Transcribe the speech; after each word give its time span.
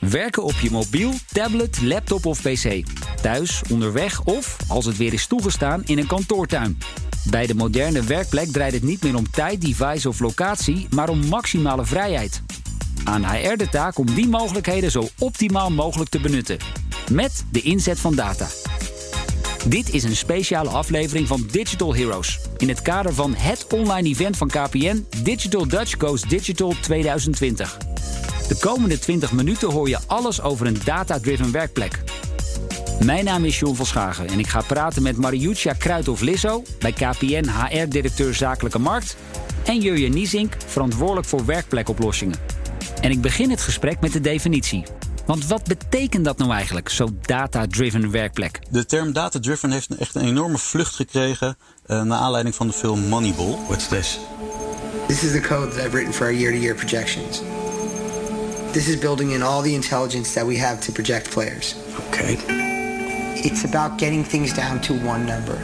Werken 0.00 0.42
op 0.42 0.54
je 0.60 0.70
mobiel, 0.70 1.12
tablet, 1.32 1.82
laptop 1.82 2.26
of 2.26 2.42
pc. 2.42 2.82
Thuis, 3.22 3.62
onderweg 3.70 4.22
of, 4.24 4.56
als 4.68 4.84
het 4.84 4.96
weer 4.96 5.12
is 5.12 5.26
toegestaan, 5.26 5.82
in 5.84 5.98
een 5.98 6.06
kantoortuin. 6.06 6.78
Bij 7.30 7.46
de 7.46 7.54
moderne 7.54 8.02
werkplek 8.02 8.48
draait 8.52 8.72
het 8.72 8.82
niet 8.82 9.02
meer 9.02 9.16
om 9.16 9.30
tijd, 9.30 9.60
device 9.60 10.08
of 10.08 10.20
locatie, 10.20 10.86
maar 10.90 11.08
om 11.08 11.26
maximale 11.26 11.84
vrijheid. 11.84 12.42
Aan 13.04 13.24
HR 13.24 13.56
de 13.56 13.68
taak 13.68 13.98
om 13.98 14.14
die 14.14 14.28
mogelijkheden 14.28 14.90
zo 14.90 15.08
optimaal 15.18 15.70
mogelijk 15.70 16.10
te 16.10 16.20
benutten. 16.20 16.58
Met 17.10 17.44
de 17.50 17.60
inzet 17.60 17.98
van 17.98 18.14
data. 18.14 18.46
Dit 19.66 19.94
is 19.94 20.04
een 20.04 20.16
speciale 20.16 20.68
aflevering 20.68 21.28
van 21.28 21.48
Digital 21.50 21.94
Heroes. 21.94 22.40
In 22.56 22.68
het 22.68 22.82
kader 22.82 23.14
van 23.14 23.34
het 23.34 23.66
online 23.72 24.08
event 24.08 24.36
van 24.36 24.48
KPN, 24.48 25.06
Digital 25.22 25.68
Dutch 25.68 25.94
Goes 25.98 26.20
Digital 26.20 26.74
2020. 26.80 27.93
De 28.48 28.56
komende 28.60 28.98
20 28.98 29.32
minuten 29.32 29.70
hoor 29.70 29.88
je 29.88 29.98
alles 30.06 30.42
over 30.42 30.66
een 30.66 30.78
data-driven 30.84 31.52
werkplek. 31.52 32.02
Mijn 33.04 33.24
naam 33.24 33.44
is 33.44 33.58
John 33.58 33.74
van 33.74 33.86
Schagen 33.86 34.26
en 34.28 34.38
ik 34.38 34.46
ga 34.46 34.60
praten 34.60 35.02
met 35.02 35.16
Mariuccia 35.16 35.72
Kruithof-Lisso... 35.72 36.62
bij 36.78 36.92
KPN 36.92 37.48
HR-directeur 37.48 38.34
Zakelijke 38.34 38.78
Markt... 38.78 39.16
en 39.64 39.80
Jurje 39.80 40.08
Niesink, 40.08 40.56
verantwoordelijk 40.66 41.26
voor 41.26 41.44
werkplekoplossingen. 41.44 42.38
En 43.00 43.10
ik 43.10 43.20
begin 43.20 43.50
het 43.50 43.60
gesprek 43.60 44.00
met 44.00 44.12
de 44.12 44.20
definitie. 44.20 44.84
Want 45.26 45.46
wat 45.46 45.64
betekent 45.64 46.24
dat 46.24 46.38
nou 46.38 46.52
eigenlijk, 46.52 46.88
zo'n 46.88 47.18
data-driven 47.22 48.10
werkplek? 48.10 48.60
De 48.70 48.86
term 48.86 49.12
data-driven 49.12 49.70
heeft 49.70 49.96
echt 49.96 50.14
een 50.14 50.26
enorme 50.26 50.58
vlucht 50.58 50.94
gekregen... 50.94 51.56
Uh, 51.86 52.02
naar 52.02 52.18
aanleiding 52.18 52.54
van 52.54 52.66
de 52.66 52.72
film 52.72 53.00
Moneyball. 53.00 53.56
What's 53.66 53.88
this? 53.88 54.18
This 55.06 55.22
is 55.22 55.32
the 55.32 55.40
code 55.40 55.68
that 55.68 55.84
I've 55.84 55.94
written 55.94 56.14
for 56.14 56.26
our 56.26 56.34
year-to-year 56.34 56.74
projections. 56.74 57.42
This 58.74 58.88
is 58.88 58.96
building 58.96 59.30
in 59.30 59.42
all 59.42 59.62
the 59.62 59.74
intelligence 59.74 60.34
that 60.34 60.44
we 60.44 60.56
have 60.56 60.80
to 60.80 60.92
project 60.92 61.30
players. 61.30 61.76
Okay. 62.08 62.36
It's 63.36 63.64
about 63.64 63.98
getting 64.00 64.24
things 64.24 64.52
down 64.52 64.80
to 64.80 64.94
one 64.94 65.24
number. 65.24 65.56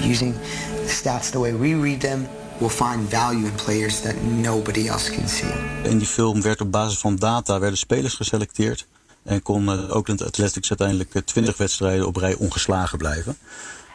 Using 0.00 0.32
the 0.32 0.88
stats 0.88 1.30
the 1.30 1.38
way 1.38 1.52
we 1.52 1.74
read 1.74 2.00
them, 2.00 2.26
we'll 2.60 2.70
find 2.70 3.10
value 3.10 3.44
in 3.44 3.52
players 3.56 4.00
that 4.00 4.22
nobody 4.22 4.88
else 4.88 5.10
can 5.10 5.28
see. 5.28 5.52
In 5.82 5.98
die 5.98 6.06
film 6.06 6.42
werd 6.42 6.60
op 6.60 6.72
basis 6.72 6.98
van 6.98 7.16
data 7.16 7.58
werden 7.58 7.78
spelers 7.78 8.14
geselecteerd. 8.14 8.86
En 9.22 9.42
kon 9.42 9.64
uh, 9.64 9.96
Oakland 9.96 10.24
Athletics 10.24 10.68
uiteindelijk 10.68 11.14
uh, 11.14 11.22
20 11.22 11.56
wedstrijden 11.56 12.06
op 12.06 12.16
rij 12.16 12.34
ongeslagen 12.34 12.98
blijven. 12.98 13.36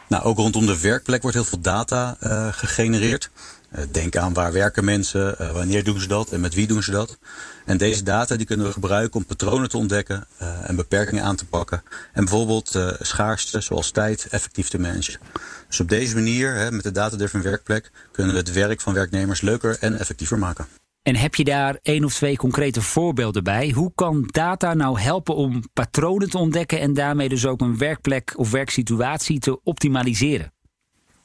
Nou, 0.06 0.24
ook 0.24 0.36
rondom 0.36 0.66
de 0.66 0.80
werkplek 0.80 1.22
wordt 1.22 1.36
heel 1.36 1.46
veel 1.46 1.60
data 1.60 2.16
uh, 2.22 2.48
gegenereerd. 2.50 3.30
Uh, 3.76 3.84
denk 3.90 4.16
aan 4.16 4.32
waar 4.32 4.52
werken 4.52 4.84
mensen, 4.84 5.36
uh, 5.40 5.52
wanneer 5.52 5.84
doen 5.84 6.00
ze 6.00 6.08
dat 6.08 6.32
en 6.32 6.40
met 6.40 6.54
wie 6.54 6.66
doen 6.66 6.82
ze 6.82 6.90
dat. 6.90 7.18
En 7.64 7.76
deze 7.76 8.02
data 8.02 8.36
die 8.36 8.46
kunnen 8.46 8.66
we 8.66 8.72
gebruiken 8.72 9.20
om 9.20 9.26
patronen 9.26 9.68
te 9.68 9.76
ontdekken 9.76 10.26
uh, 10.42 10.68
en 10.68 10.76
beperkingen 10.76 11.24
aan 11.24 11.36
te 11.36 11.46
pakken. 11.46 11.82
En 12.12 12.24
bijvoorbeeld 12.24 12.78
schaarste, 13.00 13.60
zoals 13.60 13.90
tijd, 13.90 14.26
effectief 14.30 14.68
te 14.68 14.78
managen. 14.78 15.20
Dus 15.68 15.80
op 15.80 15.88
deze 15.88 16.14
manier, 16.14 16.72
met 16.72 16.82
de 16.82 16.92
data-driven 16.92 17.42
werkplek, 17.42 17.90
kunnen 18.12 18.32
we 18.32 18.38
het 18.38 18.52
werk 18.52 18.80
van 18.80 18.94
werknemers 18.94 19.40
leuker 19.40 19.76
en 19.80 19.98
effectiever 19.98 20.38
maken. 20.38 20.66
En 21.02 21.16
heb 21.16 21.34
je 21.34 21.44
daar 21.44 21.78
één 21.82 22.04
of 22.04 22.14
twee 22.14 22.36
concrete 22.36 22.82
voorbeelden 22.82 23.44
bij? 23.44 23.70
Hoe 23.70 23.92
kan 23.94 24.28
data 24.30 24.74
nou 24.74 25.00
helpen 25.00 25.34
om 25.34 25.62
patronen 25.72 26.30
te 26.30 26.38
ontdekken 26.38 26.80
en 26.80 26.94
daarmee 26.94 27.28
dus 27.28 27.46
ook 27.46 27.60
een 27.60 27.78
werkplek 27.78 28.32
of 28.36 28.50
werksituatie 28.50 29.38
te 29.38 29.60
optimaliseren? 29.62 30.52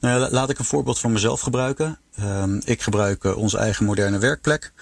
Nou, 0.06 0.30
laat 0.30 0.50
ik 0.50 0.58
een 0.58 0.64
voorbeeld 0.64 0.98
van 0.98 1.12
mezelf 1.12 1.40
gebruiken. 1.40 1.98
Uh, 2.20 2.42
ik 2.64 2.82
gebruik 2.82 3.24
uh, 3.24 3.36
onze 3.36 3.58
eigen 3.58 3.84
moderne 3.84 4.18
werkplek. 4.18 4.72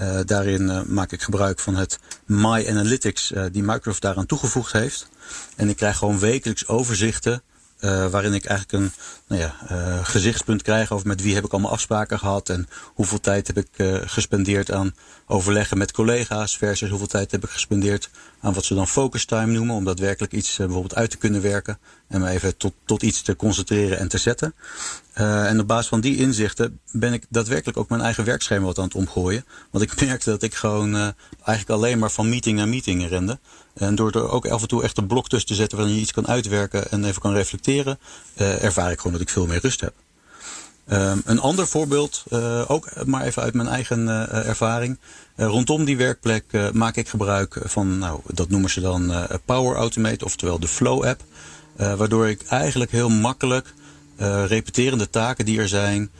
Uh, 0.00 0.20
daarin 0.24 0.62
uh, 0.62 0.82
maak 0.82 1.12
ik 1.12 1.22
gebruik 1.22 1.58
van 1.58 1.76
het 1.76 1.98
My 2.26 2.66
Analytics 2.68 3.32
die 3.52 3.62
Microsoft 3.62 4.02
daaraan 4.02 4.26
toegevoegd 4.26 4.72
heeft. 4.72 5.08
En 5.56 5.68
ik 5.68 5.76
krijg 5.76 5.96
gewoon 5.96 6.18
wekelijks 6.18 6.68
overzichten 6.68 7.42
waarin 8.10 8.34
ik 8.34 8.44
eigenlijk 8.44 8.84
een 8.84 8.92
nou 9.26 9.40
ja, 9.40 9.54
gezichtspunt 10.02 10.62
krijg 10.62 10.92
over 10.92 11.06
met 11.06 11.22
wie 11.22 11.34
heb 11.34 11.44
ik 11.44 11.52
allemaal 11.52 11.70
afspraken 11.70 12.18
gehad 12.18 12.48
en 12.48 12.68
hoeveel 12.94 13.20
tijd 13.20 13.46
heb 13.46 13.56
ik 13.56 14.02
gespendeerd 14.04 14.70
aan 14.70 14.94
overleggen 15.26 15.78
met 15.78 15.92
collega's 15.92 16.56
versus 16.56 16.88
hoeveel 16.88 17.06
tijd 17.06 17.30
heb 17.30 17.44
ik 17.44 17.50
gespendeerd 17.50 18.10
aan 18.40 18.52
wat 18.52 18.64
ze 18.64 18.74
dan 18.74 18.88
focus 18.88 19.24
time 19.24 19.52
noemen, 19.52 19.74
om 19.74 19.84
daadwerkelijk 19.84 20.32
iets 20.32 20.56
bijvoorbeeld 20.56 20.94
uit 20.94 21.10
te 21.10 21.16
kunnen 21.16 21.42
werken 21.42 21.78
en 22.08 22.20
me 22.20 22.28
even 22.28 22.56
tot, 22.56 22.72
tot 22.84 23.02
iets 23.02 23.22
te 23.22 23.36
concentreren 23.36 23.98
en 23.98 24.08
te 24.08 24.18
zetten. 24.18 24.54
en 25.12 25.60
op 25.60 25.66
basis 25.66 25.88
van 25.88 26.00
die 26.00 26.16
inzichten 26.16 26.80
ben 26.92 27.12
ik 27.12 27.24
daadwerkelijk 27.28 27.78
ook 27.78 27.88
mijn 27.88 28.00
eigen 28.00 28.24
werkschema 28.24 28.64
wat 28.64 28.78
aan 28.78 28.84
het 28.84 28.94
omgooien. 28.94 29.44
Want 29.70 29.84
ik 29.84 30.00
merkte 30.06 30.30
dat 30.30 30.42
ik 30.42 30.54
gewoon 30.54 30.94
eigenlijk 31.44 31.70
alleen 31.70 31.98
maar 31.98 32.10
van 32.10 32.28
meeting 32.28 32.58
naar 32.58 32.68
meeting 32.68 33.08
rende. 33.08 33.38
En 33.74 33.94
door 33.94 34.10
er 34.10 34.30
ook 34.30 34.46
af 34.46 34.62
en 34.62 34.68
toe 34.68 34.82
echt 34.82 34.98
een 34.98 35.06
blok 35.06 35.28
tussen 35.28 35.48
te 35.48 35.54
zetten 35.54 35.78
waarin 35.78 35.96
je 35.96 36.00
iets 36.00 36.12
kan 36.12 36.26
uitwerken 36.26 36.90
en 36.90 37.04
even 37.04 37.20
kan 37.20 37.32
reflecteren, 37.32 37.98
ervaar 38.36 38.90
ik 38.90 38.96
gewoon 38.96 39.12
dat 39.12 39.20
ik 39.20 39.28
veel 39.28 39.46
meer 39.46 39.60
rust 39.60 39.80
heb. 39.80 39.94
Um, 40.92 41.22
een 41.24 41.40
ander 41.40 41.66
voorbeeld, 41.66 42.24
uh, 42.32 42.70
ook 42.70 43.06
maar 43.06 43.22
even 43.22 43.42
uit 43.42 43.54
mijn 43.54 43.68
eigen 43.68 44.06
uh, 44.06 44.48
ervaring. 44.48 44.98
Uh, 45.36 45.46
rondom 45.46 45.84
die 45.84 45.96
werkplek 45.96 46.44
maak 46.72 46.96
ik 46.96 47.08
gebruik 47.08 47.60
van, 47.64 47.98
nou, 47.98 48.20
dat 48.26 48.48
noemen 48.48 48.70
ze 48.70 48.80
dan 48.80 49.12
Power 49.44 49.76
Automate, 49.76 50.24
oftewel 50.24 50.58
de 50.58 50.68
Flow 50.68 51.04
app. 51.04 51.22
waardoor 51.76 52.28
ik 52.28 52.42
eigenlijk 52.42 52.90
heel 52.90 53.08
makkelijk 53.08 53.74
repeterende 54.46 55.10
taken 55.10 55.44
die 55.44 55.58
er 55.58 55.68
zijn, 55.68 56.10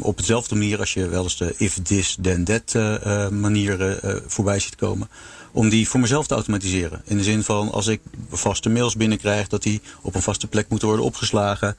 op 0.00 0.16
hetzelfde 0.16 0.54
manier 0.54 0.78
als 0.78 0.92
je 0.92 1.08
wel 1.08 1.22
eens 1.22 1.36
de 1.36 1.54
if 1.56 1.78
this 1.82 2.18
then 2.20 2.44
that 2.44 2.74
manier 3.30 4.00
voorbij 4.26 4.58
ziet 4.58 4.76
komen 4.76 5.08
om 5.52 5.68
die 5.68 5.88
voor 5.88 6.00
mezelf 6.00 6.26
te 6.26 6.34
automatiseren. 6.34 7.02
In 7.04 7.16
de 7.16 7.22
zin 7.22 7.42
van 7.42 7.72
als 7.72 7.86
ik 7.86 8.00
vaste 8.30 8.68
mails 8.68 8.96
binnenkrijg, 8.96 9.48
dat 9.48 9.62
die 9.62 9.80
op 10.02 10.14
een 10.14 10.22
vaste 10.22 10.46
plek 10.46 10.68
moeten 10.68 10.88
worden 10.88 11.06
opgeslagen. 11.06 11.76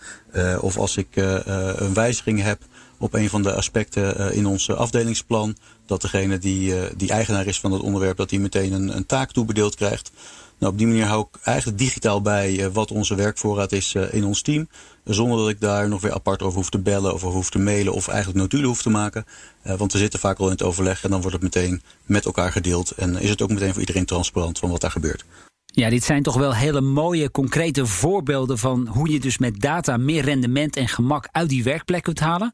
Of 0.59 0.77
als 0.77 0.97
ik 0.97 1.07
een 1.15 1.93
wijziging 1.93 2.41
heb 2.41 2.61
op 2.97 3.13
een 3.13 3.29
van 3.29 3.43
de 3.43 3.53
aspecten 3.53 4.33
in 4.33 4.45
ons 4.45 4.69
afdelingsplan, 4.69 5.57
dat 5.85 6.01
degene 6.01 6.37
die, 6.37 6.73
die 6.97 7.09
eigenaar 7.09 7.47
is 7.47 7.59
van 7.59 7.71
het 7.71 7.81
onderwerp, 7.81 8.17
dat 8.17 8.29
die 8.29 8.39
meteen 8.39 8.71
een, 8.71 8.95
een 8.95 9.05
taak 9.05 9.31
toebedeeld 9.31 9.75
krijgt. 9.75 10.11
Nou, 10.59 10.71
op 10.71 10.77
die 10.77 10.87
manier 10.87 11.05
hou 11.05 11.25
ik 11.31 11.41
eigenlijk 11.43 11.77
digitaal 11.77 12.21
bij 12.21 12.71
wat 12.71 12.91
onze 12.91 13.15
werkvoorraad 13.15 13.71
is 13.71 13.95
in 13.95 14.23
ons 14.23 14.41
team. 14.41 14.67
Zonder 15.03 15.37
dat 15.37 15.49
ik 15.49 15.59
daar 15.59 15.89
nog 15.89 16.01
weer 16.01 16.13
apart 16.13 16.41
over 16.41 16.57
hoef 16.57 16.69
te 16.69 16.79
bellen 16.79 17.13
of 17.13 17.23
over 17.23 17.35
hoef 17.35 17.49
te 17.49 17.59
mailen 17.59 17.93
of 17.93 18.07
eigenlijk 18.07 18.39
notulen 18.39 18.67
hoef 18.67 18.81
te 18.81 18.89
maken. 18.89 19.25
Uh, 19.63 19.73
want 19.73 19.91
we 19.91 19.97
zitten 19.97 20.19
vaak 20.19 20.37
al 20.39 20.45
in 20.45 20.51
het 20.51 20.63
overleg 20.63 21.03
en 21.03 21.09
dan 21.09 21.21
wordt 21.21 21.35
het 21.35 21.55
meteen 21.55 21.81
met 22.05 22.25
elkaar 22.25 22.51
gedeeld. 22.51 22.91
En 22.91 23.15
is 23.15 23.29
het 23.29 23.41
ook 23.41 23.49
meteen 23.49 23.71
voor 23.71 23.79
iedereen 23.79 24.05
transparant 24.05 24.59
van 24.59 24.69
wat 24.69 24.81
daar 24.81 24.91
gebeurt. 24.91 25.25
Ja, 25.65 25.89
dit 25.89 26.03
zijn 26.03 26.23
toch 26.23 26.35
wel 26.35 26.55
hele 26.55 26.81
mooie, 26.81 27.31
concrete 27.31 27.85
voorbeelden 27.85 28.57
van 28.57 28.87
hoe 28.87 29.11
je 29.11 29.19
dus 29.19 29.37
met 29.37 29.59
data 29.59 29.97
meer 29.97 30.23
rendement 30.23 30.75
en 30.75 30.87
gemak 30.87 31.27
uit 31.31 31.49
die 31.49 31.63
werkplek 31.63 32.03
kunt 32.03 32.19
halen. 32.19 32.53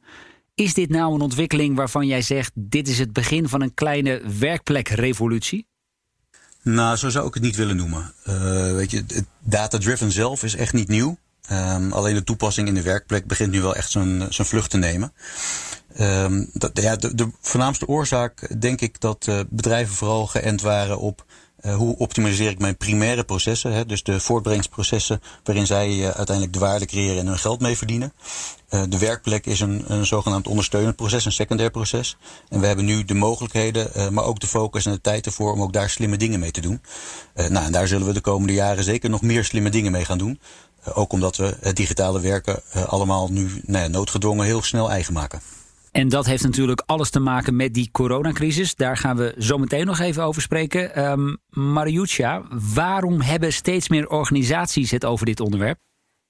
Is 0.56 0.74
dit 0.74 0.90
nou 0.90 1.14
een 1.14 1.22
ontwikkeling 1.22 1.76
waarvan 1.76 2.08
jij 2.08 2.22
zegt: 2.22 2.52
dit 2.54 2.88
is 2.88 3.00
het 3.00 3.14
begin 3.14 3.50
van 3.50 3.62
een 3.62 3.74
kleine 3.74 4.22
werkplekrevolutie? 4.40 5.68
Nou, 6.66 6.98
zo 6.98 7.10
zou 7.10 7.28
ik 7.28 7.34
het 7.34 7.44
niet 7.44 7.56
willen 7.56 7.76
noemen. 7.76 8.14
Uh, 8.30 8.36
weet 8.74 8.92
je, 8.92 9.06
data-driven 9.40 10.12
zelf 10.12 10.44
is 10.44 10.56
echt 10.56 10.74
niet 10.74 10.88
nieuw. 10.88 11.18
Um, 11.52 11.92
alleen 11.92 12.14
de 12.14 12.24
toepassing 12.24 12.68
in 12.68 12.74
de 12.74 12.82
werkplek 12.82 13.28
begint 13.28 13.52
nu 13.52 13.62
wel 13.62 13.76
echt 13.76 13.92
zijn, 13.92 14.34
zijn 14.34 14.48
vlucht 14.48 14.70
te 14.70 14.78
nemen. 14.78 15.14
Um, 16.00 16.50
dat, 16.54 16.82
ja, 16.82 16.96
de, 16.96 17.16
de 17.16 17.30
voornaamste 17.42 17.88
oorzaak 17.88 18.62
denk 18.62 18.82
ik 18.82 19.00
dat 19.00 19.26
uh, 19.30 19.40
bedrijven 19.50 19.96
vooral 19.96 20.28
geënt 20.28 20.62
waren 20.62 21.00
op 21.00 21.26
hoe 21.74 21.98
optimaliseer 21.98 22.50
ik 22.50 22.60
mijn 22.60 22.78
primaire 22.78 23.24
processen. 23.24 23.72
Hè, 23.72 23.86
dus 23.86 24.04
de 24.04 24.20
voortbrengsprocessen 24.20 25.22
waarin 25.44 25.66
zij 25.66 25.90
uh, 25.90 26.04
uiteindelijk 26.04 26.54
de 26.54 26.60
waarde 26.60 26.86
creëren 26.86 27.20
en 27.20 27.28
hun 27.28 27.40
geld 27.40 27.60
mee 27.60 27.78
verdienen. 27.78 28.14
de 28.90 28.98
werkplek 28.98 29.46
is 29.46 29.60
een, 29.60 29.84
een 29.88 30.06
zogenaamd 30.06 30.48
ondersteunend 30.48 30.96
proces, 30.96 31.26
een 31.26 31.32
secundair 31.32 31.72
proces. 31.72 32.18
En 32.50 32.60
we 32.60 32.68
hebben 32.68 32.86
nu 32.86 33.04
de 33.04 33.14
mogelijkheden, 33.14 34.14
maar 34.14 34.24
ook 34.24 34.40
de 34.40 34.48
focus 34.48 34.86
en 34.86 34.92
de 34.92 35.02
tijd 35.02 35.26
ervoor 35.26 35.54
om 35.54 35.62
ook 35.62 35.74
daar 35.74 35.90
slimme 35.90 36.18
dingen 36.18 36.40
mee 36.40 36.52
te 36.52 36.62
doen. 36.62 36.82
nou, 37.36 37.66
en 37.66 37.72
daar 37.72 37.88
zullen 37.88 38.08
we 38.08 38.14
de 38.14 38.22
komende 38.22 38.54
jaren 38.54 38.84
zeker 38.84 39.10
nog 39.10 39.22
meer 39.22 39.46
slimme 39.46 39.70
dingen 39.70 39.92
mee 39.92 40.06
gaan 40.06 40.18
doen. 40.18 40.40
Ook 40.94 41.14
omdat 41.14 41.36
we 41.38 41.58
het 41.60 41.76
digitale 41.76 42.20
werken 42.20 42.62
allemaal 42.88 43.32
nu 43.32 43.62
nou 43.66 43.90
noodgedwongen 43.90 44.46
heel 44.46 44.64
snel 44.64 44.90
eigen 44.90 45.14
maken. 45.14 45.42
En 45.96 46.10
dat 46.10 46.26
heeft 46.26 46.44
natuurlijk 46.44 46.84
alles 46.86 47.10
te 47.10 47.20
maken 47.20 47.56
met 47.56 47.74
die 47.74 47.90
coronacrisis. 47.92 48.76
Daar 48.76 48.98
gaan 48.98 49.18
we 49.18 49.36
zo 49.38 49.58
meteen 49.58 49.86
nog 49.86 50.00
even 50.00 50.24
over 50.24 50.42
spreken. 50.42 51.12
Um, 51.12 51.38
Mariuccia, 51.50 52.44
waarom 52.74 53.22
hebben 53.22 53.54
steeds 53.54 53.90
meer 53.90 54.10
organisaties 54.10 54.92
het 54.92 55.06
over 55.06 55.26
dit 55.26 55.40
onderwerp? 55.40 55.80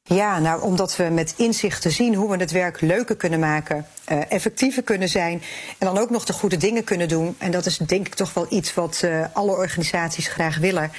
Ja, 0.07 0.39
nou, 0.39 0.61
omdat 0.61 0.95
we 0.95 1.03
met 1.03 1.33
inzicht 1.37 1.81
te 1.81 1.89
zien 1.89 2.15
hoe 2.15 2.31
we 2.31 2.37
het 2.37 2.51
werk 2.51 2.81
leuker 2.81 3.15
kunnen 3.15 3.39
maken, 3.39 3.87
uh, 4.11 4.31
effectiever 4.31 4.83
kunnen 4.83 5.09
zijn 5.09 5.41
en 5.77 5.87
dan 5.87 5.97
ook 5.97 6.09
nog 6.09 6.25
de 6.25 6.33
goede 6.33 6.57
dingen 6.57 6.83
kunnen 6.83 7.07
doen. 7.07 7.35
En 7.37 7.51
dat 7.51 7.65
is 7.65 7.77
denk 7.77 8.07
ik 8.07 8.13
toch 8.13 8.33
wel 8.33 8.45
iets 8.49 8.73
wat 8.73 9.01
uh, 9.05 9.25
alle 9.33 9.51
organisaties 9.51 10.27
graag 10.27 10.57
willen. 10.57 10.91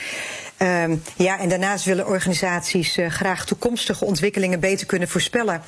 Um, 0.58 1.02
ja, 1.16 1.38
en 1.38 1.48
daarnaast 1.48 1.84
willen 1.84 2.06
organisaties 2.06 2.98
uh, 2.98 3.10
graag 3.10 3.46
toekomstige 3.46 4.04
ontwikkelingen 4.04 4.60
beter 4.60 4.86
kunnen 4.86 5.08
voorspellen. 5.08 5.62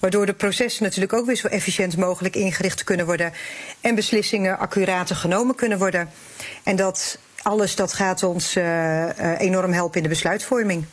Waardoor 0.00 0.26
de 0.26 0.34
processen 0.34 0.82
natuurlijk 0.82 1.12
ook 1.12 1.26
weer 1.26 1.36
zo 1.36 1.48
efficiënt 1.48 1.96
mogelijk 1.96 2.36
ingericht 2.36 2.84
kunnen 2.84 3.06
worden. 3.06 3.32
En 3.80 3.94
beslissingen 3.94 4.58
accurater 4.58 5.16
genomen 5.16 5.54
kunnen 5.54 5.78
worden. 5.78 6.10
En 6.62 6.76
dat 6.76 7.18
alles 7.42 7.76
dat 7.76 7.92
gaat 7.92 8.22
ons 8.22 8.56
enorm 9.38 9.72
helpen 9.72 9.96
in 9.96 10.02
de 10.02 10.08
besluitvorming. 10.08 10.84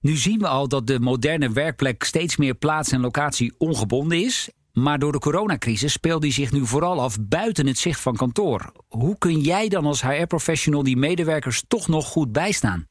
Nu 0.00 0.16
zien 0.16 0.38
we 0.38 0.46
al 0.46 0.68
dat 0.68 0.86
de 0.86 1.00
moderne 1.00 1.52
werkplek 1.52 2.04
steeds 2.04 2.36
meer 2.36 2.54
plaats 2.54 2.92
en 2.92 3.00
locatie 3.00 3.54
ongebonden 3.58 4.22
is. 4.22 4.50
Maar 4.72 4.98
door 4.98 5.12
de 5.12 5.18
coronacrisis 5.18 5.92
speelt 5.92 6.22
die 6.22 6.32
zich 6.32 6.52
nu 6.52 6.66
vooral 6.66 7.00
af 7.00 7.16
buiten 7.20 7.66
het 7.66 7.78
zicht 7.78 8.00
van 8.00 8.16
kantoor. 8.16 8.72
Hoe 8.88 9.18
kun 9.18 9.40
jij 9.40 9.68
dan 9.68 9.84
als 9.84 10.02
HR-professional 10.02 10.82
die 10.82 10.96
medewerkers 10.96 11.64
toch 11.68 11.88
nog 11.88 12.06
goed 12.06 12.32
bijstaan? 12.32 12.88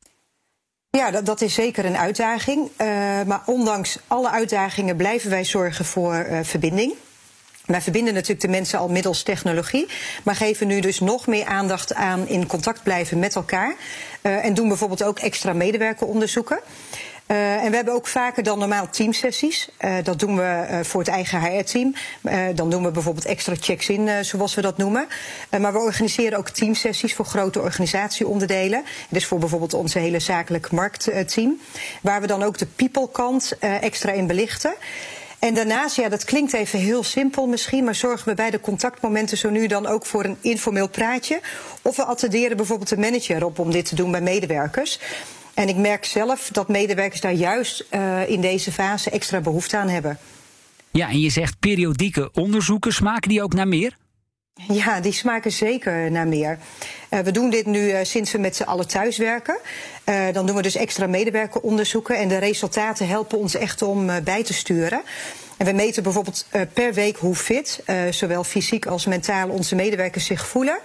Ja, 0.90 1.12
dat, 1.12 1.26
dat 1.26 1.42
is 1.42 1.54
zeker 1.54 1.86
een 1.86 1.98
uitdaging. 1.98 2.70
Uh, 2.70 2.88
maar 3.24 3.42
ondanks 3.46 4.00
alle 4.08 4.30
uitdagingen 4.30 4.96
blijven 4.96 5.30
wij 5.30 5.46
zorgen 5.46 5.86
voor 5.86 6.26
uh, 6.30 6.40
verbinding. 6.44 6.94
Wij 7.70 7.82
verbinden 7.82 8.14
natuurlijk 8.14 8.42
de 8.42 8.48
mensen 8.48 8.80
al 8.80 8.88
middels 8.88 9.24
technologie, 9.24 9.88
maar 10.24 10.36
geven 10.36 10.68
nu 10.68 10.80
dus 10.80 11.00
nog 11.00 11.28
meer 11.28 11.46
aandacht 11.46 11.94
aan 11.94 12.28
in 12.28 12.48
contact 12.48 12.84
blijven 12.84 13.20
met 13.20 13.36
elkaar. 13.36 13.76
Uh, 14.22 14.46
en 14.46 14.54
doen 14.54 14.68
bijvoorbeeld 14.68 15.04
ook 15.04 15.20
extra 15.20 15.54
medewerkeronderzoeken. 15.54 16.60
Uh, 17.28 17.64
en 17.64 17.70
we 17.70 17.76
hebben 17.76 17.94
ook 17.94 18.08
vaker 18.08 18.44
dan 18.44 18.60
normaal 18.60 18.90
teamsessies. 18.90 19.70
Uh, 19.82 19.96
dat 20.04 20.20
doen 20.20 20.36
we 20.36 20.80
voor 20.84 21.00
het 21.00 21.10
eigen 21.10 21.42
HR-team. 21.42 21.96
dan 22.56 22.70
doen 22.70 22.84
we 22.84 22.92
bijvoorbeeld 22.92 23.26
extra 23.26 23.56
checks 23.60 23.90
in, 23.90 24.26
zoals 24.26 24.56
we 24.56 24.62
dat 24.62 24.78
noemen. 24.78 25.08
maar 25.60 25.74
we 25.74 25.80
organiseren 25.80 26.38
ook 26.38 26.50
teamsessies 26.50 27.16
voor 27.16 27.26
grote 27.26 27.62
organisatieonderdelen. 27.62 28.84
Dus 29.10 29.26
voor 29.26 29.40
bijvoorbeeld 29.40 29.74
onze 29.74 30.00
hele 30.00 30.20
zakelijk 30.20 30.72
marktteam. 30.72 31.60
waar 32.02 32.22
we 32.22 32.28
dan 32.28 32.44
ook 32.44 32.58
de 32.58 32.68
people-kant 32.76 33.58
extra 33.60 34.12
in 34.12 34.28
belichten. 34.28 34.74
En 35.40 35.54
daarnaast, 35.54 35.96
ja, 35.96 36.10
dat 36.10 36.24
klinkt 36.24 36.54
even 36.54 36.80
heel 36.80 37.04
simpel 37.04 37.48
misschien, 37.48 37.84
maar 37.84 37.96
zorgen 37.96 38.30
we 38.30 38.36
bij 38.36 38.50
de 38.50 38.60
contactmomenten 38.60 39.38
zo 39.38 39.50
nu 39.50 39.68
dan 39.68 39.88
ook 39.88 40.06
voor 40.06 40.26
een 40.26 40.38
informeel 40.42 40.90
praatje. 40.90 41.42
Of 41.82 41.96
we 41.96 42.04
attenderen 42.04 42.58
bijvoorbeeld 42.58 42.90
de 42.90 42.98
manager 42.98 43.46
op 43.46 43.60
om 43.60 43.72
dit 43.72 43.86
te 43.86 43.96
doen 43.96 44.12
bij 44.12 44.22
medewerkers. 44.22 45.00
En 45.54 45.68
ik 45.68 45.76
merk 45.76 46.06
zelf 46.06 46.50
dat 46.52 46.68
medewerkers 46.68 47.22
daar 47.22 47.34
juist 47.34 47.86
uh, 47.92 48.30
in 48.30 48.42
deze 48.42 48.72
fase 48.72 49.10
extra 49.10 49.40
behoefte 49.42 49.78
aan 49.78 49.90
hebben. 49.90 50.18
Ja, 50.92 51.10
en 51.10 51.20
je 51.20 51.30
zegt 51.30 51.60
periodieke 51.60 52.30
onderzoeken, 52.34 52.94
smaken 52.94 53.30
die 53.30 53.44
ook 53.44 53.54
naar 53.54 53.68
meer? 53.68 53.98
Ja, 54.68 55.00
die 55.00 55.12
smaken 55.12 55.52
zeker 55.52 56.12
naar 56.12 56.28
meer. 56.28 56.58
Uh, 57.10 57.20
we 57.20 57.32
doen 57.32 57.50
dit 57.50 57.66
nu 57.66 57.80
uh, 57.80 57.98
sinds 58.02 58.32
we 58.32 58.38
met 58.38 58.56
z'n 58.56 58.64
allen 58.64 58.88
thuiswerken. 58.88 59.58
Uh, 60.06 60.34
dan 60.34 60.46
doen 60.46 60.56
we 60.56 60.62
dus 60.62 60.76
extra 60.76 61.08
medewerkeronderzoeken. 61.08 62.18
En 62.18 62.28
de 62.28 62.38
resultaten 62.38 63.08
helpen 63.08 63.38
ons 63.38 63.56
echt 63.56 63.82
om 63.82 64.10
bij 64.24 64.44
te 64.44 64.54
sturen. 64.54 65.02
En 65.58 65.66
we 65.66 65.72
meten 65.72 66.04
bijvoorbeeld 66.04 66.46
per 66.74 66.94
week 66.94 67.18
hoe 67.18 67.36
fit, 67.36 67.84
zowel 68.10 68.44
fysiek 68.44 68.86
als 68.86 69.06
mentaal, 69.06 69.50
onze 69.50 69.76
medewerkers 69.76 70.26
zich 70.26 70.48
voelen. 70.48 70.80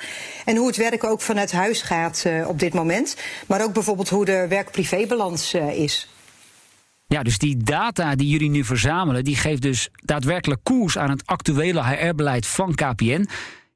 En 0.45 0.57
hoe 0.57 0.67
het 0.67 0.77
werken 0.77 1.09
ook 1.09 1.21
vanuit 1.21 1.53
huis 1.53 1.83
gaat 1.83 2.27
op 2.47 2.59
dit 2.59 2.75
moment. 2.75 3.17
Maar 3.47 3.63
ook 3.63 3.73
bijvoorbeeld 3.73 4.09
hoe 4.09 4.25
de 4.25 4.47
werk-privébalans 4.49 5.55
is. 5.55 6.09
Ja, 7.07 7.23
dus 7.23 7.39
die 7.39 7.57
data 7.57 8.15
die 8.15 8.29
jullie 8.29 8.51
nu 8.51 8.65
verzamelen, 8.65 9.25
die 9.25 9.37
geeft 9.37 9.63
dus 9.63 9.89
daadwerkelijk 9.95 10.61
koers 10.63 10.99
aan 10.99 11.11
het 11.11 11.27
actuele 11.27 11.85
HR-beleid 11.85 12.47
van 12.47 12.75
KPN. 12.75 13.29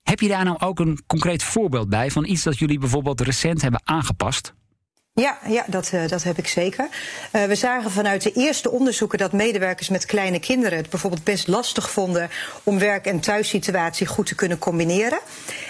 Heb 0.08 0.20
je 0.20 0.28
daar 0.28 0.44
nou 0.44 0.58
ook 0.58 0.78
een 0.78 1.00
concreet 1.06 1.42
voorbeeld 1.42 1.88
bij 1.88 2.10
van 2.10 2.24
iets 2.24 2.42
dat 2.42 2.58
jullie 2.58 2.78
bijvoorbeeld 2.78 3.20
recent 3.20 3.62
hebben 3.62 3.80
aangepast? 3.84 4.54
Ja, 5.14 5.38
ja 5.46 5.64
dat, 5.66 5.90
uh, 5.94 6.08
dat 6.08 6.22
heb 6.22 6.38
ik 6.38 6.48
zeker. 6.48 6.88
Uh, 7.32 7.44
we 7.44 7.54
zagen 7.54 7.90
vanuit 7.90 8.22
de 8.22 8.32
eerste 8.32 8.70
onderzoeken 8.70 9.18
dat 9.18 9.32
medewerkers 9.32 9.88
met 9.88 10.06
kleine 10.06 10.38
kinderen 10.38 10.78
het 10.78 10.90
bijvoorbeeld 10.90 11.24
best 11.24 11.48
lastig 11.48 11.90
vonden 11.90 12.30
om 12.62 12.78
werk- 12.78 13.06
en 13.06 13.20
thuissituatie 13.20 14.06
goed 14.06 14.26
te 14.26 14.34
kunnen 14.34 14.58
combineren. 14.58 15.18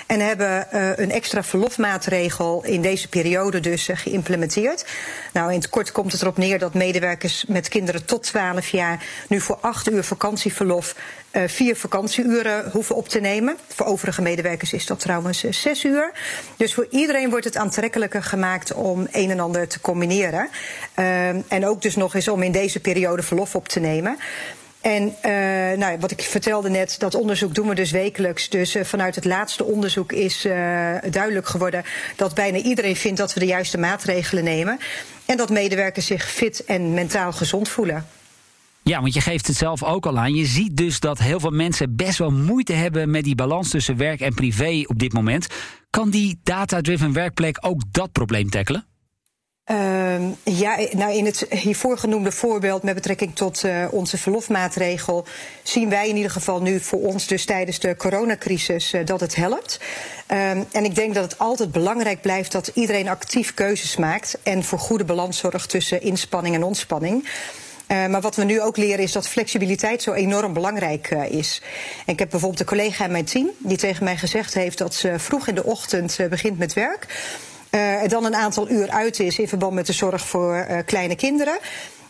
En 0.08 0.20
hebben 0.20 0.66
uh, 0.72 0.90
een 0.96 1.10
extra 1.10 1.42
verlofmaatregel 1.42 2.64
in 2.64 2.82
deze 2.82 3.08
periode 3.08 3.60
dus 3.60 3.88
geïmplementeerd. 3.92 4.86
Nou, 5.32 5.52
in 5.52 5.58
het 5.58 5.68
kort 5.68 5.92
komt 5.92 6.12
het 6.12 6.22
erop 6.22 6.36
neer 6.36 6.58
dat 6.58 6.74
medewerkers 6.74 7.44
met 7.48 7.68
kinderen 7.68 8.04
tot 8.04 8.22
12 8.22 8.68
jaar 8.68 9.04
nu 9.28 9.40
voor 9.40 9.58
acht 9.60 9.90
uur 9.90 10.04
vakantieverlof 10.04 10.94
uh, 11.32 11.42
vier 11.46 11.76
vakantieuren 11.76 12.70
hoeven 12.70 12.96
op 12.96 13.08
te 13.08 13.20
nemen. 13.20 13.56
Voor 13.68 13.86
overige 13.86 14.22
medewerkers 14.22 14.72
is 14.72 14.86
dat 14.86 15.00
trouwens 15.00 15.44
zes 15.50 15.84
uur. 15.84 16.12
Dus 16.56 16.74
voor 16.74 16.86
iedereen 16.90 17.30
wordt 17.30 17.44
het 17.44 17.56
aantrekkelijker 17.56 18.22
gemaakt 18.22 18.74
om 18.74 19.06
een 19.12 19.30
en 19.30 19.40
ander 19.40 19.68
te 19.68 19.80
combineren. 19.80 20.48
Uh, 20.98 21.28
en 21.28 21.66
ook 21.66 21.82
dus 21.82 21.96
nog 21.96 22.14
eens 22.14 22.28
om 22.28 22.42
in 22.42 22.52
deze 22.52 22.80
periode 22.80 23.22
verlof 23.22 23.54
op 23.54 23.68
te 23.68 23.80
nemen. 23.80 24.18
En 24.80 25.02
uh, 25.02 25.78
nou, 25.78 25.98
wat 26.00 26.10
ik 26.10 26.22
vertelde 26.22 26.70
net, 26.70 26.94
dat 26.98 27.14
onderzoek 27.14 27.54
doen 27.54 27.68
we 27.68 27.74
dus 27.74 27.90
wekelijks. 27.90 28.48
Dus 28.48 28.76
uh, 28.76 28.84
vanuit 28.84 29.14
het 29.14 29.24
laatste 29.24 29.64
onderzoek 29.64 30.12
is 30.12 30.44
uh, 30.44 30.52
duidelijk 31.10 31.46
geworden 31.46 31.84
dat 32.16 32.34
bijna 32.34 32.58
iedereen 32.58 32.96
vindt 32.96 33.18
dat 33.18 33.34
we 33.34 33.40
de 33.40 33.46
juiste 33.46 33.78
maatregelen 33.78 34.44
nemen. 34.44 34.78
En 35.26 35.36
dat 35.36 35.50
medewerkers 35.50 36.06
zich 36.06 36.30
fit 36.30 36.64
en 36.64 36.94
mentaal 36.94 37.32
gezond 37.32 37.68
voelen. 37.68 38.06
Ja, 38.82 39.00
want 39.00 39.14
je 39.14 39.20
geeft 39.20 39.46
het 39.46 39.56
zelf 39.56 39.84
ook 39.84 40.06
al 40.06 40.18
aan. 40.18 40.34
Je 40.34 40.46
ziet 40.46 40.76
dus 40.76 41.00
dat 41.00 41.18
heel 41.18 41.40
veel 41.40 41.50
mensen 41.50 41.96
best 41.96 42.18
wel 42.18 42.30
moeite 42.30 42.72
hebben 42.72 43.10
met 43.10 43.24
die 43.24 43.34
balans 43.34 43.70
tussen 43.70 43.96
werk 43.96 44.20
en 44.20 44.34
privé 44.34 44.82
op 44.86 44.98
dit 44.98 45.12
moment. 45.12 45.46
Kan 45.90 46.10
die 46.10 46.40
data-driven 46.42 47.12
werkplek 47.12 47.58
ook 47.60 47.82
dat 47.90 48.12
probleem 48.12 48.50
tackelen? 48.50 48.86
Uh, 49.70 50.14
ja, 50.44 50.78
nou 50.90 51.12
in 51.12 51.24
het 51.24 51.46
hiervoor 51.50 51.98
genoemde 51.98 52.32
voorbeeld 52.32 52.82
met 52.82 52.94
betrekking 52.94 53.36
tot 53.36 53.64
uh, 53.64 53.86
onze 53.90 54.18
verlofmaatregel 54.18 55.24
zien 55.62 55.88
wij 55.88 56.08
in 56.08 56.16
ieder 56.16 56.30
geval 56.30 56.62
nu 56.62 56.80
voor 56.80 57.00
ons 57.00 57.26
dus 57.26 57.44
tijdens 57.44 57.78
de 57.78 57.96
coronacrisis 57.96 58.94
uh, 58.94 59.06
dat 59.06 59.20
het 59.20 59.34
helpt. 59.34 59.80
Uh, 60.30 60.50
en 60.50 60.84
ik 60.84 60.94
denk 60.94 61.14
dat 61.14 61.24
het 61.24 61.38
altijd 61.38 61.72
belangrijk 61.72 62.20
blijft 62.20 62.52
dat 62.52 62.70
iedereen 62.74 63.08
actief 63.08 63.54
keuzes 63.54 63.96
maakt 63.96 64.38
en 64.42 64.64
voor 64.64 64.78
goede 64.78 65.04
balans 65.04 65.38
zorgt 65.38 65.70
tussen 65.70 66.02
inspanning 66.02 66.54
en 66.54 66.62
ontspanning. 66.62 67.28
Uh, 67.88 68.06
maar 68.06 68.20
wat 68.20 68.36
we 68.36 68.44
nu 68.44 68.60
ook 68.60 68.76
leren 68.76 69.04
is 69.04 69.12
dat 69.12 69.28
flexibiliteit 69.28 70.02
zo 70.02 70.12
enorm 70.12 70.52
belangrijk 70.52 71.08
is. 71.10 71.62
Ik 72.06 72.18
heb 72.18 72.30
bijvoorbeeld 72.30 72.60
een 72.60 72.66
collega 72.66 73.04
in 73.04 73.10
mijn 73.10 73.24
team 73.24 73.50
die 73.58 73.76
tegen 73.76 74.04
mij 74.04 74.16
gezegd 74.16 74.54
heeft 74.54 74.78
dat 74.78 74.94
ze 74.94 75.18
vroeg 75.18 75.48
in 75.48 75.54
de 75.54 75.64
ochtend 75.64 76.18
begint 76.30 76.58
met 76.58 76.72
werk. 76.72 77.06
Uh, 77.70 78.08
dan 78.08 78.24
een 78.24 78.34
aantal 78.34 78.70
uur 78.70 78.90
uit 78.90 79.20
is 79.20 79.38
in 79.38 79.48
verband 79.48 79.72
met 79.72 79.86
de 79.86 79.92
zorg 79.92 80.26
voor 80.26 80.66
uh, 80.70 80.78
kleine 80.86 81.14
kinderen. 81.14 81.58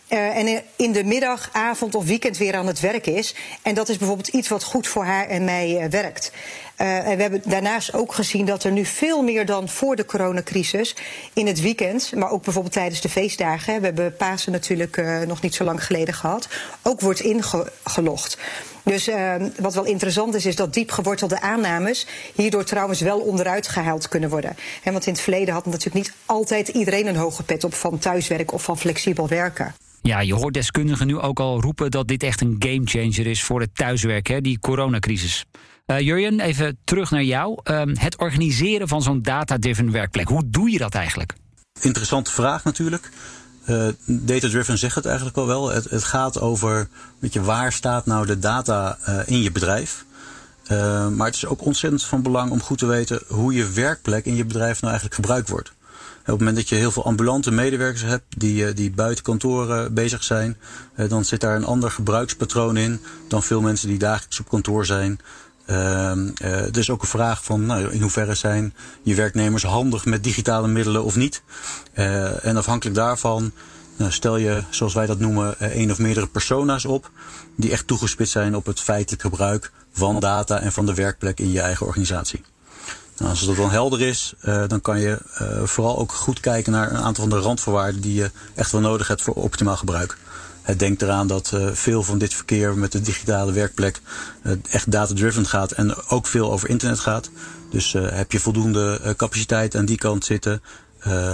Uh, 0.09 0.37
en 0.37 0.63
in 0.75 0.91
de 0.91 1.03
middag, 1.03 1.49
avond 1.51 1.95
of 1.95 2.05
weekend 2.05 2.37
weer 2.37 2.55
aan 2.55 2.67
het 2.67 2.79
werk 2.79 3.07
is. 3.07 3.35
En 3.61 3.75
dat 3.75 3.89
is 3.89 3.97
bijvoorbeeld 3.97 4.27
iets 4.27 4.47
wat 4.47 4.63
goed 4.63 4.87
voor 4.87 5.03
haar 5.03 5.27
en 5.27 5.43
mij 5.43 5.87
werkt. 5.89 6.31
Uh, 6.81 7.07
en 7.07 7.15
we 7.15 7.21
hebben 7.21 7.41
daarnaast 7.45 7.93
ook 7.93 8.13
gezien 8.13 8.45
dat 8.45 8.63
er 8.63 8.71
nu 8.71 8.85
veel 8.85 9.21
meer 9.21 9.45
dan 9.45 9.69
voor 9.69 9.95
de 9.95 10.05
coronacrisis 10.05 10.95
in 11.33 11.47
het 11.47 11.61
weekend, 11.61 12.11
maar 12.15 12.31
ook 12.31 12.43
bijvoorbeeld 12.43 12.73
tijdens 12.73 13.01
de 13.01 13.09
feestdagen, 13.09 13.79
we 13.79 13.85
hebben 13.85 14.15
Pasen 14.15 14.51
natuurlijk 14.51 14.97
uh, 14.97 15.21
nog 15.21 15.41
niet 15.41 15.55
zo 15.55 15.63
lang 15.63 15.85
geleden 15.85 16.13
gehad, 16.13 16.47
ook 16.81 17.01
wordt 17.01 17.19
ingelogd. 17.19 18.37
Dus 18.83 19.07
uh, 19.07 19.35
wat 19.59 19.73
wel 19.73 19.85
interessant 19.85 20.35
is, 20.35 20.45
is 20.45 20.55
dat 20.55 20.73
diep 20.73 20.91
gewortelde 20.91 21.41
aannames 21.41 22.07
hierdoor 22.35 22.63
trouwens 22.63 23.01
wel 23.01 23.19
onderuit 23.19 23.67
gehaald 23.67 24.07
kunnen 24.07 24.29
worden. 24.29 24.55
He, 24.81 24.91
want 24.91 25.05
in 25.05 25.13
het 25.13 25.21
verleden 25.21 25.53
had 25.53 25.65
natuurlijk 25.65 25.95
niet 25.95 26.13
altijd 26.25 26.67
iedereen 26.67 27.07
een 27.07 27.15
hoge 27.15 27.43
pet 27.43 27.63
op 27.63 27.73
van 27.73 27.97
thuiswerk 27.97 28.53
of 28.53 28.63
van 28.63 28.77
flexibel 28.77 29.27
werken. 29.27 29.75
Ja, 30.01 30.19
je 30.19 30.33
hoort 30.33 30.53
deskundigen 30.53 31.07
nu 31.07 31.17
ook 31.17 31.39
al 31.39 31.61
roepen 31.61 31.91
dat 31.91 32.07
dit 32.07 32.23
echt 32.23 32.41
een 32.41 32.55
gamechanger 32.59 33.27
is 33.27 33.43
voor 33.43 33.61
het 33.61 33.75
thuiswerk, 33.75 34.43
die 34.43 34.59
coronacrisis. 34.59 35.45
Uh, 35.91 35.99
Jurjen, 35.99 36.39
even 36.39 36.77
terug 36.83 37.11
naar 37.11 37.23
jou. 37.23 37.59
Uh, 37.63 37.81
het 37.93 38.17
organiseren 38.17 38.87
van 38.87 39.01
zo'n 39.01 39.21
data-driven 39.21 39.91
werkplek, 39.91 40.27
hoe 40.27 40.49
doe 40.49 40.71
je 40.71 40.77
dat 40.77 40.95
eigenlijk? 40.95 41.33
Interessante 41.81 42.31
vraag 42.31 42.63
natuurlijk. 42.63 43.09
Uh, 43.69 43.87
data-driven 44.05 44.77
zegt 44.77 44.95
het 44.95 45.05
eigenlijk 45.05 45.37
al 45.37 45.47
wel. 45.47 45.69
Het, 45.69 45.89
het 45.89 46.03
gaat 46.03 46.39
over 46.39 46.89
weet 47.19 47.33
je, 47.33 47.41
waar 47.41 47.71
staat 47.71 48.05
nou 48.05 48.25
de 48.25 48.39
data 48.39 48.97
uh, 49.07 49.19
in 49.25 49.41
je 49.41 49.51
bedrijf. 49.51 50.05
Maar 51.15 51.25
het 51.25 51.35
is 51.35 51.45
ook 51.45 51.65
ontzettend 51.65 52.03
van 52.03 52.21
belang 52.21 52.51
om 52.51 52.61
goed 52.61 52.77
te 52.77 52.85
weten 52.85 53.21
hoe 53.27 53.53
je 53.53 53.69
werkplek 53.69 54.25
in 54.25 54.35
je 54.35 54.45
bedrijf 54.45 54.81
nou 54.81 54.93
eigenlijk 54.93 55.15
gebruikt 55.15 55.49
wordt. 55.49 55.71
Op 56.19 56.25
het 56.25 56.37
moment 56.37 56.55
dat 56.55 56.69
je 56.69 56.75
heel 56.75 56.91
veel 56.91 57.05
ambulante 57.05 57.51
medewerkers 57.51 58.01
hebt 58.01 58.39
die, 58.39 58.73
die 58.73 58.91
buiten 58.91 59.23
kantoren 59.23 59.93
bezig 59.93 60.23
zijn, 60.23 60.57
dan 61.07 61.25
zit 61.25 61.41
daar 61.41 61.55
een 61.55 61.65
ander 61.65 61.91
gebruikspatroon 61.91 62.77
in 62.77 63.01
dan 63.27 63.43
veel 63.43 63.61
mensen 63.61 63.87
die 63.87 63.97
dagelijks 63.97 64.39
op 64.39 64.49
kantoor 64.49 64.85
zijn. 64.85 65.19
Uh, 65.69 66.11
uh, 66.43 66.61
dus 66.71 66.89
ook 66.89 67.01
een 67.01 67.07
vraag 67.07 67.43
van 67.43 67.65
nou, 67.65 67.91
in 67.91 68.01
hoeverre 68.01 68.35
zijn 68.35 68.73
je 69.03 69.15
werknemers 69.15 69.63
handig 69.63 70.05
met 70.05 70.23
digitale 70.23 70.67
middelen 70.67 71.03
of 71.03 71.15
niet. 71.15 71.41
Uh, 71.93 72.45
en 72.45 72.57
afhankelijk 72.57 72.95
daarvan 72.95 73.51
nou, 73.95 74.11
stel 74.11 74.37
je, 74.37 74.63
zoals 74.69 74.93
wij 74.93 75.05
dat 75.05 75.19
noemen, 75.19 75.59
één 75.59 75.91
of 75.91 75.99
meerdere 75.99 76.27
persona's 76.27 76.85
op. 76.85 77.11
Die 77.55 77.71
echt 77.71 77.87
toegespitst 77.87 78.31
zijn 78.31 78.55
op 78.55 78.65
het 78.65 78.79
feitelijk 78.79 79.21
gebruik 79.21 79.71
van 79.91 80.19
data 80.19 80.59
en 80.59 80.71
van 80.71 80.85
de 80.85 80.93
werkplek 80.93 81.39
in 81.39 81.51
je 81.51 81.61
eigen 81.61 81.85
organisatie. 81.85 82.43
Nou, 83.17 83.31
als 83.31 83.45
dat 83.45 83.55
dan 83.55 83.71
helder 83.71 84.01
is, 84.01 84.33
dan 84.67 84.81
kan 84.81 84.99
je 84.99 85.17
vooral 85.63 85.97
ook 85.97 86.11
goed 86.11 86.39
kijken 86.39 86.71
naar 86.71 86.91
een 86.91 86.97
aantal 86.97 87.27
van 87.27 87.37
de 87.37 87.45
randvoorwaarden 87.45 88.01
die 88.01 88.13
je 88.13 88.31
echt 88.55 88.71
wel 88.71 88.81
nodig 88.81 89.07
hebt 89.07 89.21
voor 89.21 89.33
optimaal 89.33 89.77
gebruik. 89.77 90.17
Denk 90.77 91.01
eraan 91.01 91.27
dat 91.27 91.53
veel 91.71 92.03
van 92.03 92.17
dit 92.17 92.33
verkeer 92.33 92.77
met 92.77 92.91
de 92.91 93.01
digitale 93.01 93.51
werkplek 93.51 94.01
echt 94.69 94.91
data-driven 94.91 95.45
gaat 95.45 95.71
en 95.71 96.07
ook 96.07 96.27
veel 96.27 96.51
over 96.51 96.69
internet 96.69 96.99
gaat. 96.99 97.29
Dus 97.69 97.93
heb 97.93 98.31
je 98.31 98.39
voldoende 98.39 99.13
capaciteit 99.17 99.75
aan 99.75 99.85
die 99.85 99.97
kant 99.97 100.25
zitten. 100.25 100.61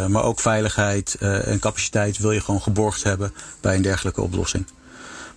maar 0.07 0.23
ook 0.23 0.39
veiligheid 0.39 1.15
en 1.19 1.59
capaciteit 1.59 2.17
wil 2.17 2.31
je 2.31 2.41
gewoon 2.41 2.61
geborgd 2.61 3.03
hebben 3.03 3.33
bij 3.61 3.75
een 3.75 3.81
dergelijke 3.81 4.21
oplossing. 4.21 4.65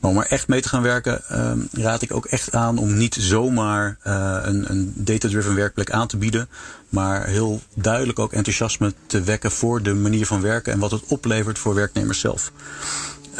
Maar 0.00 0.11
om 0.11 0.19
er 0.19 0.26
echt 0.26 0.49
mee 0.49 0.61
te 0.61 0.69
gaan 0.69 0.83
werken, 0.83 1.23
uh, 1.33 1.52
raad 1.73 2.02
ik 2.02 2.14
ook 2.14 2.26
echt 2.26 2.52
aan 2.52 2.78
om 2.78 2.97
niet 2.97 3.17
zomaar 3.21 3.99
een, 4.02 4.71
een 4.71 4.93
data-driven 4.97 5.55
werkplek 5.55 5.90
aan 5.90 6.07
te 6.07 6.17
bieden. 6.17 6.49
Maar 6.88 7.26
heel 7.26 7.61
duidelijk 7.75 8.19
ook 8.19 8.33
enthousiasme 8.33 8.95
te 9.07 9.23
wekken 9.23 9.50
voor 9.50 9.83
de 9.83 9.95
manier 9.95 10.26
van 10.26 10.40
werken 10.40 10.73
en 10.73 10.78
wat 10.78 10.90
het 10.90 11.02
oplevert 11.07 11.59
voor 11.59 11.75
werknemers 11.75 12.21
zelf. 12.21 12.52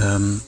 Um, 0.00 0.43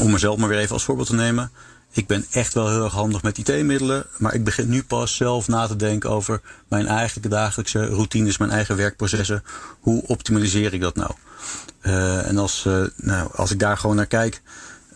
om 0.00 0.10
mezelf 0.10 0.36
maar 0.36 0.48
weer 0.48 0.58
even 0.58 0.72
als 0.72 0.84
voorbeeld 0.84 1.08
te 1.08 1.14
nemen. 1.14 1.50
Ik 1.94 2.06
ben 2.06 2.26
echt 2.30 2.54
wel 2.54 2.70
heel 2.70 2.84
erg 2.84 2.92
handig 2.92 3.22
met 3.22 3.38
IT-middelen, 3.38 4.06
maar 4.18 4.34
ik 4.34 4.44
begin 4.44 4.68
nu 4.68 4.82
pas 4.82 5.16
zelf 5.16 5.48
na 5.48 5.66
te 5.66 5.76
denken 5.76 6.10
over 6.10 6.40
mijn 6.68 6.86
eigen 6.86 7.30
dagelijkse 7.30 7.86
routines, 7.86 8.38
mijn 8.38 8.50
eigen 8.50 8.76
werkprocessen. 8.76 9.42
Hoe 9.80 10.02
optimaliseer 10.06 10.74
ik 10.74 10.80
dat 10.80 10.94
nou? 10.94 11.10
Uh, 11.82 12.28
en 12.28 12.38
als, 12.38 12.64
uh, 12.66 12.84
nou, 12.96 13.30
als 13.34 13.50
ik 13.50 13.58
daar 13.58 13.76
gewoon 13.76 13.96
naar 13.96 14.06
kijk, 14.06 14.42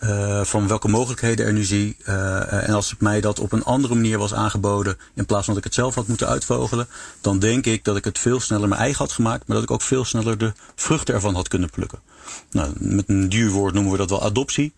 uh, 0.03 0.43
van 0.43 0.67
welke 0.67 0.87
mogelijkheden 0.87 1.45
er 1.45 1.53
nu 1.53 1.63
zie. 1.63 1.97
Uh, 2.05 2.67
en 2.67 2.73
als 2.73 2.95
mij 2.99 3.21
dat 3.21 3.39
op 3.39 3.51
een 3.51 3.63
andere 3.63 3.95
manier 3.95 4.17
was 4.17 4.33
aangeboden, 4.33 4.97
in 5.13 5.25
plaats 5.25 5.45
van 5.45 5.53
dat 5.53 5.63
ik 5.63 5.69
het 5.69 5.79
zelf 5.79 5.95
had 5.95 6.07
moeten 6.07 6.27
uitvogelen, 6.27 6.87
dan 7.21 7.39
denk 7.39 7.65
ik 7.65 7.83
dat 7.83 7.97
ik 7.97 8.03
het 8.03 8.19
veel 8.19 8.39
sneller 8.39 8.67
mijn 8.67 8.81
eigen 8.81 8.97
had 8.97 9.11
gemaakt, 9.11 9.47
maar 9.47 9.55
dat 9.55 9.65
ik 9.65 9.71
ook 9.71 9.81
veel 9.81 10.05
sneller 10.05 10.37
de 10.37 10.53
vruchten 10.75 11.13
ervan 11.13 11.35
had 11.35 11.47
kunnen 11.47 11.69
plukken. 11.69 11.99
Nou, 12.51 12.73
met 12.77 13.09
een 13.09 13.29
duur 13.29 13.51
woord 13.51 13.73
noemen 13.73 13.91
we 13.91 13.97
dat 13.97 14.09
wel 14.09 14.23
adoptie. 14.23 14.73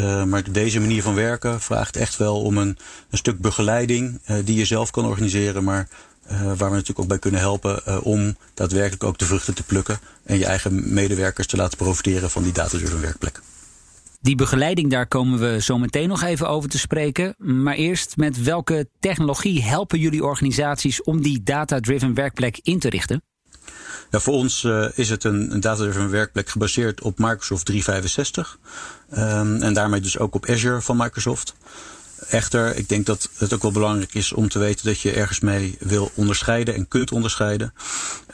Uh, 0.00 0.24
maar 0.24 0.52
deze 0.52 0.80
manier 0.80 1.02
van 1.02 1.14
werken 1.14 1.60
vraagt 1.60 1.96
echt 1.96 2.16
wel 2.16 2.42
om 2.42 2.58
een, 2.58 2.78
een 3.10 3.18
stuk 3.18 3.40
begeleiding 3.40 4.20
die 4.44 4.56
je 4.56 4.64
zelf 4.64 4.90
kan 4.90 5.06
organiseren, 5.06 5.64
maar 5.64 5.88
waar 6.28 6.56
we 6.56 6.64
natuurlijk 6.64 6.98
ook 6.98 7.08
bij 7.08 7.18
kunnen 7.18 7.40
helpen 7.40 8.02
om 8.04 8.36
daadwerkelijk 8.54 9.04
ook 9.04 9.18
de 9.18 9.24
vruchten 9.24 9.54
te 9.54 9.62
plukken 9.62 9.98
en 10.24 10.38
je 10.38 10.44
eigen 10.44 10.94
medewerkers 10.94 11.46
te 11.46 11.56
laten 11.56 11.78
profiteren 11.78 12.30
van 12.30 12.42
die 12.42 12.52
data-driven 12.52 13.00
werkplek. 13.00 13.40
Die 14.24 14.34
begeleiding, 14.34 14.90
daar 14.90 15.06
komen 15.06 15.38
we 15.38 15.62
zo 15.62 15.78
meteen 15.78 16.08
nog 16.08 16.22
even 16.22 16.48
over 16.48 16.70
te 16.70 16.78
spreken. 16.78 17.34
Maar 17.38 17.74
eerst, 17.74 18.16
met 18.16 18.42
welke 18.42 18.88
technologie 19.00 19.62
helpen 19.62 19.98
jullie 19.98 20.24
organisaties 20.24 21.02
om 21.02 21.22
die 21.22 21.42
data-driven 21.42 22.14
werkplek 22.14 22.58
in 22.62 22.78
te 22.78 22.88
richten? 22.88 23.22
Ja, 24.10 24.20
voor 24.20 24.34
ons 24.34 24.62
uh, 24.62 24.86
is 24.94 25.10
het 25.10 25.24
een, 25.24 25.60
data-driven 25.60 26.10
werkplek 26.10 26.48
gebaseerd 26.48 27.02
op 27.02 27.18
Microsoft 27.18 27.64
365. 27.64 28.58
Um, 29.10 29.62
en 29.62 29.74
daarmee 29.74 30.00
dus 30.00 30.18
ook 30.18 30.34
op 30.34 30.46
Azure 30.46 30.80
van 30.80 30.96
Microsoft. 30.96 31.54
Echter, 32.28 32.76
ik 32.76 32.88
denk 32.88 33.06
dat 33.06 33.30
het 33.36 33.54
ook 33.54 33.62
wel 33.62 33.72
belangrijk 33.72 34.14
is 34.14 34.32
om 34.32 34.48
te 34.48 34.58
weten 34.58 34.86
dat 34.86 35.00
je 35.00 35.12
ergens 35.12 35.40
mee 35.40 35.76
wil 35.80 36.10
onderscheiden 36.14 36.74
en 36.74 36.88
kunt 36.88 37.12
onderscheiden 37.12 37.74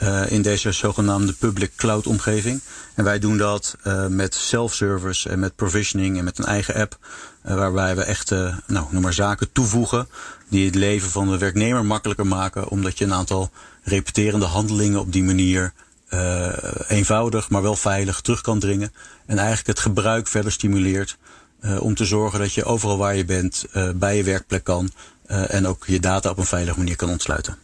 uh, 0.02 0.30
in 0.30 0.42
deze 0.42 0.72
zogenaamde 0.72 1.32
public 1.32 1.72
cloud 1.76 2.06
omgeving. 2.06 2.60
En 2.94 3.04
wij 3.04 3.18
doen 3.18 3.38
dat 3.38 3.76
uh, 3.84 4.06
met 4.06 4.34
self-service 4.34 5.28
en 5.28 5.38
met 5.38 5.56
provisioning 5.56 6.18
en 6.18 6.24
met 6.24 6.38
een 6.38 6.44
eigen 6.44 6.74
app. 6.74 6.98
Uh, 7.46 7.54
waarbij 7.54 7.96
we 7.96 8.02
echt, 8.02 8.30
nou, 8.66 8.86
noem 8.90 9.02
maar 9.02 9.12
zaken 9.12 9.52
toevoegen 9.52 10.08
die 10.48 10.66
het 10.66 10.74
leven 10.74 11.10
van 11.10 11.30
de 11.30 11.38
werknemer 11.38 11.84
makkelijker 11.84 12.26
maken. 12.26 12.68
Omdat 12.68 12.98
je 12.98 13.04
een 13.04 13.14
aantal 13.14 13.50
repeterende 13.82 14.46
handelingen 14.46 15.00
op 15.00 15.12
die 15.12 15.22
manier 15.22 15.72
eenvoudig, 16.88 17.50
maar 17.50 17.62
wel 17.62 17.76
veilig 17.76 18.20
terug 18.20 18.40
kan 18.40 18.58
dringen. 18.58 18.92
En 19.26 19.38
eigenlijk 19.38 19.66
het 19.68 19.80
gebruik 19.80 20.28
verder 20.28 20.52
stimuleert. 20.52 21.16
Om 21.78 21.94
te 21.94 22.04
zorgen 22.04 22.38
dat 22.38 22.52
je 22.52 22.64
overal 22.64 22.98
waar 22.98 23.16
je 23.16 23.24
bent 23.24 23.64
bij 23.94 24.16
je 24.16 24.24
werkplek 24.24 24.64
kan 24.64 24.90
en 25.26 25.66
ook 25.66 25.84
je 25.86 26.00
data 26.00 26.30
op 26.30 26.38
een 26.38 26.44
veilige 26.44 26.78
manier 26.78 26.96
kan 26.96 27.08
ontsluiten. 27.08 27.56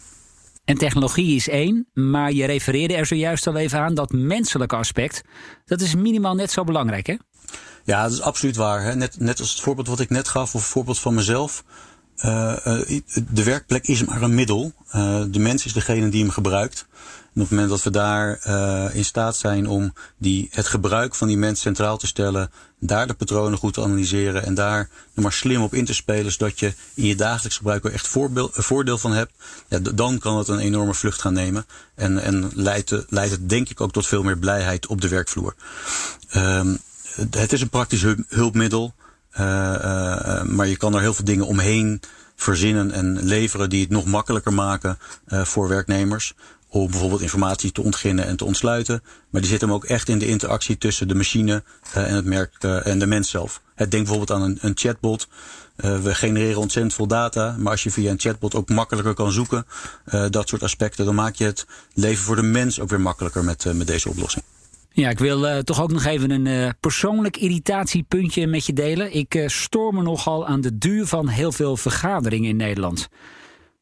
En 0.66 0.78
technologie 0.78 1.36
is 1.36 1.48
één, 1.48 1.86
maar 1.92 2.32
je 2.32 2.44
refereerde 2.44 2.94
er 2.94 3.06
zojuist 3.06 3.46
al 3.46 3.56
even 3.56 3.80
aan 3.80 3.94
dat 3.94 4.12
menselijke 4.12 4.76
aspect, 4.76 5.22
dat 5.64 5.80
is 5.80 5.94
minimaal 5.94 6.34
net 6.34 6.50
zo 6.50 6.64
belangrijk, 6.64 7.06
hè? 7.06 7.16
Ja, 7.84 8.02
dat 8.02 8.12
is 8.12 8.20
absoluut 8.20 8.56
waar. 8.56 8.82
Hè? 8.82 8.94
Net, 8.94 9.20
net 9.20 9.40
als 9.40 9.50
het 9.50 9.60
voorbeeld 9.60 9.88
wat 9.88 10.00
ik 10.00 10.10
net 10.10 10.28
gaf, 10.28 10.54
of 10.54 10.60
het 10.60 10.70
voorbeeld 10.70 10.98
van 10.98 11.14
mezelf. 11.14 11.64
De 12.16 13.42
werkplek 13.44 13.86
is 13.86 14.04
maar 14.04 14.22
een 14.22 14.34
middel. 14.34 14.72
de 15.28 15.38
mens 15.38 15.64
is 15.64 15.72
degene 15.72 16.08
die 16.08 16.22
hem 16.22 16.30
gebruikt. 16.30 16.86
En 17.34 17.42
op 17.42 17.48
het 17.48 17.50
moment 17.50 17.68
dat 17.68 17.82
we 17.82 17.90
daar 17.90 18.46
in 18.94 19.04
staat 19.04 19.36
zijn 19.36 19.68
om 19.68 19.92
die, 20.18 20.48
het 20.50 20.66
gebruik 20.66 21.14
van 21.14 21.28
die 21.28 21.36
mens 21.36 21.60
centraal 21.60 21.96
te 21.96 22.06
stellen, 22.06 22.50
daar 22.80 23.06
de 23.06 23.14
patronen 23.14 23.58
goed 23.58 23.74
te 23.74 23.82
analyseren 23.82 24.44
en 24.44 24.54
daar 24.54 24.88
er 25.14 25.22
maar 25.22 25.32
slim 25.32 25.62
op 25.62 25.74
in 25.74 25.84
te 25.84 25.94
spelen, 25.94 26.32
zodat 26.32 26.58
je 26.58 26.74
in 26.94 27.06
je 27.06 27.14
dagelijks 27.14 27.56
gebruik 27.56 27.84
er 27.84 27.92
echt 27.92 28.08
voordeel 28.52 28.98
van 28.98 29.12
hebt, 29.12 29.32
ja, 29.68 29.78
dan 29.78 30.18
kan 30.18 30.38
het 30.38 30.48
een 30.48 30.58
enorme 30.58 30.94
vlucht 30.94 31.20
gaan 31.20 31.32
nemen. 31.32 31.66
En, 31.94 32.22
en 32.22 32.50
leidt, 32.54 33.04
leidt 33.08 33.32
het 33.32 33.48
denk 33.48 33.68
ik 33.68 33.80
ook 33.80 33.92
tot 33.92 34.06
veel 34.06 34.22
meer 34.22 34.38
blijheid 34.38 34.86
op 34.86 35.00
de 35.00 35.08
werkvloer. 35.08 35.54
Um, 36.36 36.78
het 37.30 37.52
is 37.52 37.60
een 37.60 37.68
praktisch 37.68 38.06
hulpmiddel, 38.28 38.94
maar 40.44 40.66
je 40.66 40.76
kan 40.76 40.94
er 40.94 41.00
heel 41.00 41.14
veel 41.14 41.24
dingen 41.24 41.46
omheen 41.46 42.00
verzinnen 42.36 42.90
en 42.90 43.24
leveren 43.24 43.70
die 43.70 43.80
het 43.80 43.90
nog 43.90 44.04
makkelijker 44.04 44.52
maken 44.52 44.98
voor 45.28 45.68
werknemers 45.68 46.34
om 46.68 46.90
bijvoorbeeld 46.90 47.20
informatie 47.20 47.72
te 47.72 47.82
ontginnen 47.82 48.26
en 48.26 48.36
te 48.36 48.44
ontsluiten. 48.44 49.02
Maar 49.30 49.40
die 49.40 49.50
zit 49.50 49.60
hem 49.60 49.72
ook 49.72 49.84
echt 49.84 50.08
in 50.08 50.18
de 50.18 50.26
interactie 50.26 50.78
tussen 50.78 51.08
de 51.08 51.14
machine 51.14 51.62
en 51.92 52.14
het 52.14 52.24
merk 52.24 52.54
en 52.62 52.98
de 52.98 53.06
mens 53.06 53.30
zelf. 53.30 53.60
Denk 53.76 53.90
bijvoorbeeld 53.90 54.30
aan 54.30 54.42
een, 54.42 54.58
een 54.60 54.72
chatbot. 54.74 55.28
We 55.76 56.14
genereren 56.14 56.60
ontzettend 56.60 56.94
veel 56.94 57.06
data, 57.06 57.54
maar 57.58 57.72
als 57.72 57.82
je 57.82 57.90
via 57.90 58.10
een 58.10 58.20
chatbot 58.20 58.54
ook 58.54 58.68
makkelijker 58.68 59.14
kan 59.14 59.32
zoeken, 59.32 59.66
dat 60.30 60.48
soort 60.48 60.62
aspecten, 60.62 61.04
dan 61.04 61.14
maak 61.14 61.34
je 61.34 61.44
het 61.44 61.66
leven 61.94 62.24
voor 62.24 62.36
de 62.36 62.42
mens 62.42 62.80
ook 62.80 62.90
weer 62.90 63.00
makkelijker 63.00 63.44
met, 63.44 63.64
met 63.74 63.86
deze 63.86 64.08
oplossing. 64.08 64.44
Ja, 64.96 65.10
ik 65.10 65.18
wil 65.18 65.44
uh, 65.44 65.58
toch 65.58 65.82
ook 65.82 65.92
nog 65.92 66.04
even 66.04 66.30
een 66.30 66.46
uh, 66.46 66.70
persoonlijk 66.80 67.36
irritatiepuntje 67.36 68.46
met 68.46 68.66
je 68.66 68.72
delen. 68.72 69.14
Ik 69.14 69.34
uh, 69.34 69.48
stoor 69.48 69.94
me 69.94 70.02
nogal 70.02 70.46
aan 70.46 70.60
de 70.60 70.78
duur 70.78 71.06
van 71.06 71.28
heel 71.28 71.52
veel 71.52 71.76
vergaderingen 71.76 72.48
in 72.48 72.56
Nederland. 72.56 73.08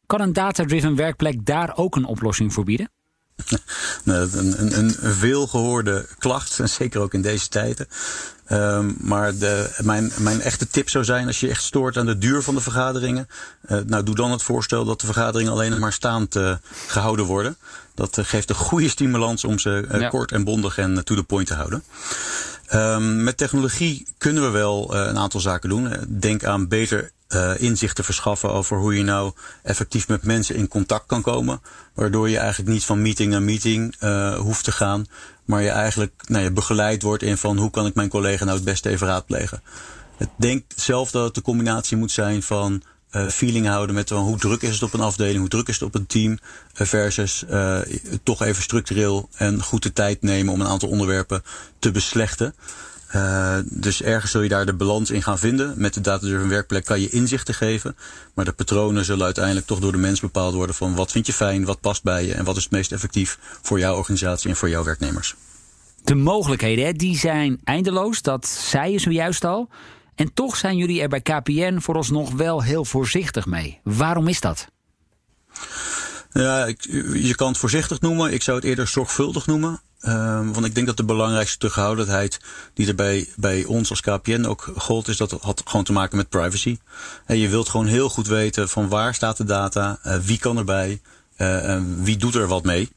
Kan 0.07 0.21
een 0.21 0.33
data-driven 0.33 0.97
werkplek 0.97 1.47
daar 1.47 1.77
ook 1.77 1.97
een 1.97 2.05
oplossing 2.05 2.53
voor 2.53 2.65
bieden? 2.65 2.94
een, 4.05 4.61
een, 4.61 4.79
een 4.79 5.15
veelgehoorde 5.15 6.07
klacht, 6.19 6.59
en 6.59 6.69
zeker 6.81 7.01
ook 7.01 7.15
in 7.15 7.23
deze 7.23 7.49
tijden. 7.49 7.89
Um, 8.51 8.97
maar 9.01 9.37
de, 9.39 9.71
mijn, 9.83 10.13
mijn 10.19 10.41
echte 10.41 10.69
tip 10.69 10.89
zou 10.89 11.05
zijn, 11.05 11.27
als 11.27 11.41
je 11.41 11.49
echt 11.49 11.63
stoort 11.63 11.97
aan 11.97 12.07
de 12.07 12.19
duur 12.19 12.43
van 12.43 12.55
de 12.55 12.61
vergaderingen, 12.61 13.29
uh, 13.69 13.79
nou 13.87 14.03
doe 14.03 14.15
dan 14.15 14.31
het 14.31 14.43
voorstel 14.43 14.85
dat 14.85 15.01
de 15.01 15.07
vergaderingen 15.07 15.53
alleen 15.53 15.71
nog 15.71 15.79
maar 15.79 15.93
staand 15.93 16.37
uh, 16.37 16.57
gehouden 16.87 17.25
worden. 17.25 17.57
Dat 17.95 18.19
uh, 18.19 18.25
geeft 18.25 18.49
een 18.49 18.55
goede 18.55 18.89
stimulans 18.89 19.45
om 19.45 19.59
ze 19.59 19.87
ja. 19.93 20.09
kort 20.09 20.33
en 20.33 20.45
bondig 20.45 20.79
en 20.79 21.05
to 21.05 21.15
the 21.15 21.23
point 21.23 21.47
te 21.47 21.55
houden. 21.55 21.85
Um, 22.75 23.23
met 23.23 23.37
technologie 23.37 24.07
kunnen 24.19 24.43
we 24.43 24.49
wel 24.49 24.95
een 24.95 25.19
aantal 25.19 25.41
zaken 25.41 25.69
doen. 25.69 25.93
Denk 26.09 26.45
aan 26.45 26.69
beter 26.69 27.11
uh, 27.29 27.61
inzicht 27.61 27.97
te 27.97 28.03
verschaffen 28.03 28.53
over 28.53 28.79
hoe 28.79 28.97
je 28.97 29.03
nou 29.03 29.33
effectief 29.63 30.09
met 30.09 30.23
mensen 30.23 30.55
in 30.55 30.69
contact 30.69 31.07
kan 31.07 31.23
komen. 31.23 31.61
Waardoor 31.95 32.29
je 32.29 32.39
eigenlijk 32.39 32.71
niet 32.71 32.85
van 32.85 33.03
meeting 33.03 33.31
naar 33.31 33.43
meeting 33.43 33.95
uh, 34.01 34.39
hoeft 34.39 34.65
te 34.65 34.73
gaan. 34.73 35.07
Maar 35.45 35.63
je 35.63 35.69
eigenlijk 35.69 36.23
nou, 36.27 36.45
je 36.45 36.51
begeleid 36.51 37.03
wordt 37.03 37.23
in 37.23 37.37
van 37.37 37.59
hoe 37.59 37.71
kan 37.71 37.87
ik 37.87 37.95
mijn 37.95 38.09
collega 38.09 38.45
nou 38.45 38.57
het 38.57 38.65
beste 38.67 38.89
even 38.89 39.07
raadplegen. 39.07 39.63
Ik 40.19 40.29
denk 40.37 40.65
zelf 40.77 41.11
dat 41.11 41.25
het 41.25 41.35
de 41.35 41.43
combinatie 41.43 41.97
moet 41.97 42.11
zijn 42.11 42.43
van 42.43 42.83
uh, 43.13 43.29
feeling 43.29 43.67
houden 43.67 43.95
met 43.95 44.11
hoe 44.11 44.39
druk 44.39 44.63
is 44.63 44.73
het 44.73 44.83
op 44.83 44.95
een 44.95 45.01
afdeling, 45.01 45.39
hoe 45.39 45.49
druk 45.49 45.69
is 45.69 45.75
het 45.75 45.89
op 45.89 45.95
een 45.95 46.07
team. 46.07 46.39
versus 46.73 47.45
toch 48.23 48.43
even 48.43 48.63
structureel 48.63 49.29
en 49.37 49.63
goed 49.63 49.83
de 49.83 49.93
tijd 49.93 50.23
nemen 50.23 50.53
om 50.53 50.61
een 50.61 50.67
aantal 50.67 50.89
onderwerpen 50.89 51.43
te 51.79 51.91
beslechten. 51.91 52.55
Uh, 53.15 53.59
dus 53.65 54.03
ergens 54.03 54.31
zul 54.31 54.41
je 54.41 54.49
daar 54.49 54.67
de 54.67 54.75
balans 54.75 55.11
in 55.11 55.23
gaan 55.23 55.39
vinden. 55.39 55.75
Met 55.77 55.95
de 55.95 56.01
data-driven 56.01 56.49
werkplek 56.49 56.85
kan 56.85 57.01
je 57.01 57.09
inzichten 57.09 57.55
geven. 57.55 57.97
Maar 58.35 58.45
de 58.45 58.53
patronen 58.53 59.05
zullen 59.05 59.25
uiteindelijk 59.25 59.67
toch 59.67 59.79
door 59.79 59.93
de 59.93 59.99
mens 59.99 60.21
bepaald 60.21 60.55
worden 60.55 60.75
van 60.75 60.95
wat 60.95 61.11
vind 61.11 61.27
je 61.27 61.33
fijn, 61.33 61.65
wat 61.65 61.81
past 61.81 62.03
bij 62.03 62.27
je 62.27 62.35
en 62.35 62.45
wat 62.45 62.57
is 62.57 62.63
het 62.63 62.73
meest 62.73 62.93
effectief 62.93 63.39
voor 63.63 63.79
jouw 63.79 63.97
organisatie 63.97 64.51
en 64.51 64.57
voor 64.57 64.69
jouw 64.69 64.85
werknemers. 64.85 65.35
De 66.05 66.15
mogelijkheden 66.15 66.95
die 66.95 67.19
zijn 67.19 67.61
eindeloos, 67.65 68.23
dat 68.23 68.47
zei 68.47 68.93
je 68.93 68.99
zojuist 68.99 69.45
al. 69.45 69.69
En 70.15 70.35
toch 70.35 70.57
zijn 70.57 70.77
jullie 70.77 71.01
er 71.01 71.09
bij 71.09 71.21
KPN 71.21 71.79
vooralsnog 71.79 72.33
wel 72.33 72.63
heel 72.63 72.85
voorzichtig 72.85 73.47
mee. 73.47 73.81
Waarom 73.83 74.29
is 74.29 74.41
dat? 74.41 74.67
Ja, 76.35 76.67
je 77.13 77.35
kan 77.35 77.49
het 77.49 77.59
voorzichtig 77.59 78.01
noemen. 78.01 78.33
Ik 78.33 78.43
zou 78.43 78.57
het 78.57 78.67
eerder 78.67 78.87
zorgvuldig 78.87 79.47
noemen. 79.47 79.81
Um, 80.07 80.53
want 80.53 80.67
ik 80.67 80.75
denk 80.75 80.87
dat 80.87 80.97
de 80.97 81.05
belangrijkste 81.05 81.59
terughoudendheid 81.59 82.41
die 82.75 82.95
er 82.95 83.27
bij, 83.37 83.65
ons 83.65 83.91
als 83.91 84.01
KPN 84.01 84.45
ook 84.45 84.73
gold, 84.77 85.09
is 85.09 85.17
dat 85.17 85.31
had 85.31 85.63
gewoon 85.65 85.85
te 85.85 85.93
maken 85.93 86.17
met 86.17 86.29
privacy. 86.29 86.79
En 87.27 87.39
je 87.39 87.49
wilt 87.49 87.69
gewoon 87.69 87.87
heel 87.87 88.09
goed 88.09 88.27
weten 88.27 88.69
van 88.69 88.89
waar 88.89 89.15
staat 89.15 89.37
de 89.37 89.45
data, 89.45 89.99
uh, 90.07 90.17
wie 90.17 90.39
kan 90.39 90.57
erbij, 90.57 91.01
uh, 91.39 91.81
wie 91.97 92.17
doet 92.17 92.35
er 92.35 92.47
wat 92.47 92.65
mee. 92.65 92.93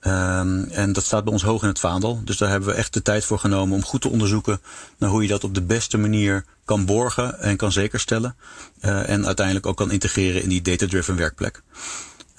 Ehm, 0.00 0.62
en 0.62 0.92
dat 0.92 1.04
staat 1.04 1.24
bij 1.24 1.32
ons 1.32 1.42
hoog 1.42 1.62
in 1.62 1.68
het 1.68 1.78
vaandel. 1.78 2.20
Dus 2.24 2.36
daar 2.36 2.50
hebben 2.50 2.68
we 2.68 2.74
echt 2.74 2.94
de 2.94 3.02
tijd 3.02 3.24
voor 3.24 3.38
genomen 3.38 3.76
om 3.76 3.84
goed 3.84 4.00
te 4.00 4.08
onderzoeken 4.08 4.60
naar 4.98 5.10
hoe 5.10 5.22
je 5.22 5.28
dat 5.28 5.44
op 5.44 5.54
de 5.54 5.62
beste 5.62 5.98
manier 5.98 6.44
kan 6.64 6.84
borgen 6.84 7.40
en 7.40 7.56
kan 7.56 7.72
zekerstellen. 7.72 8.36
Uh, 8.80 9.08
en 9.08 9.26
uiteindelijk 9.26 9.66
ook 9.66 9.76
kan 9.76 9.90
integreren 9.90 10.42
in 10.42 10.48
die 10.48 10.62
data-driven 10.62 11.16
werkplek. 11.16 11.62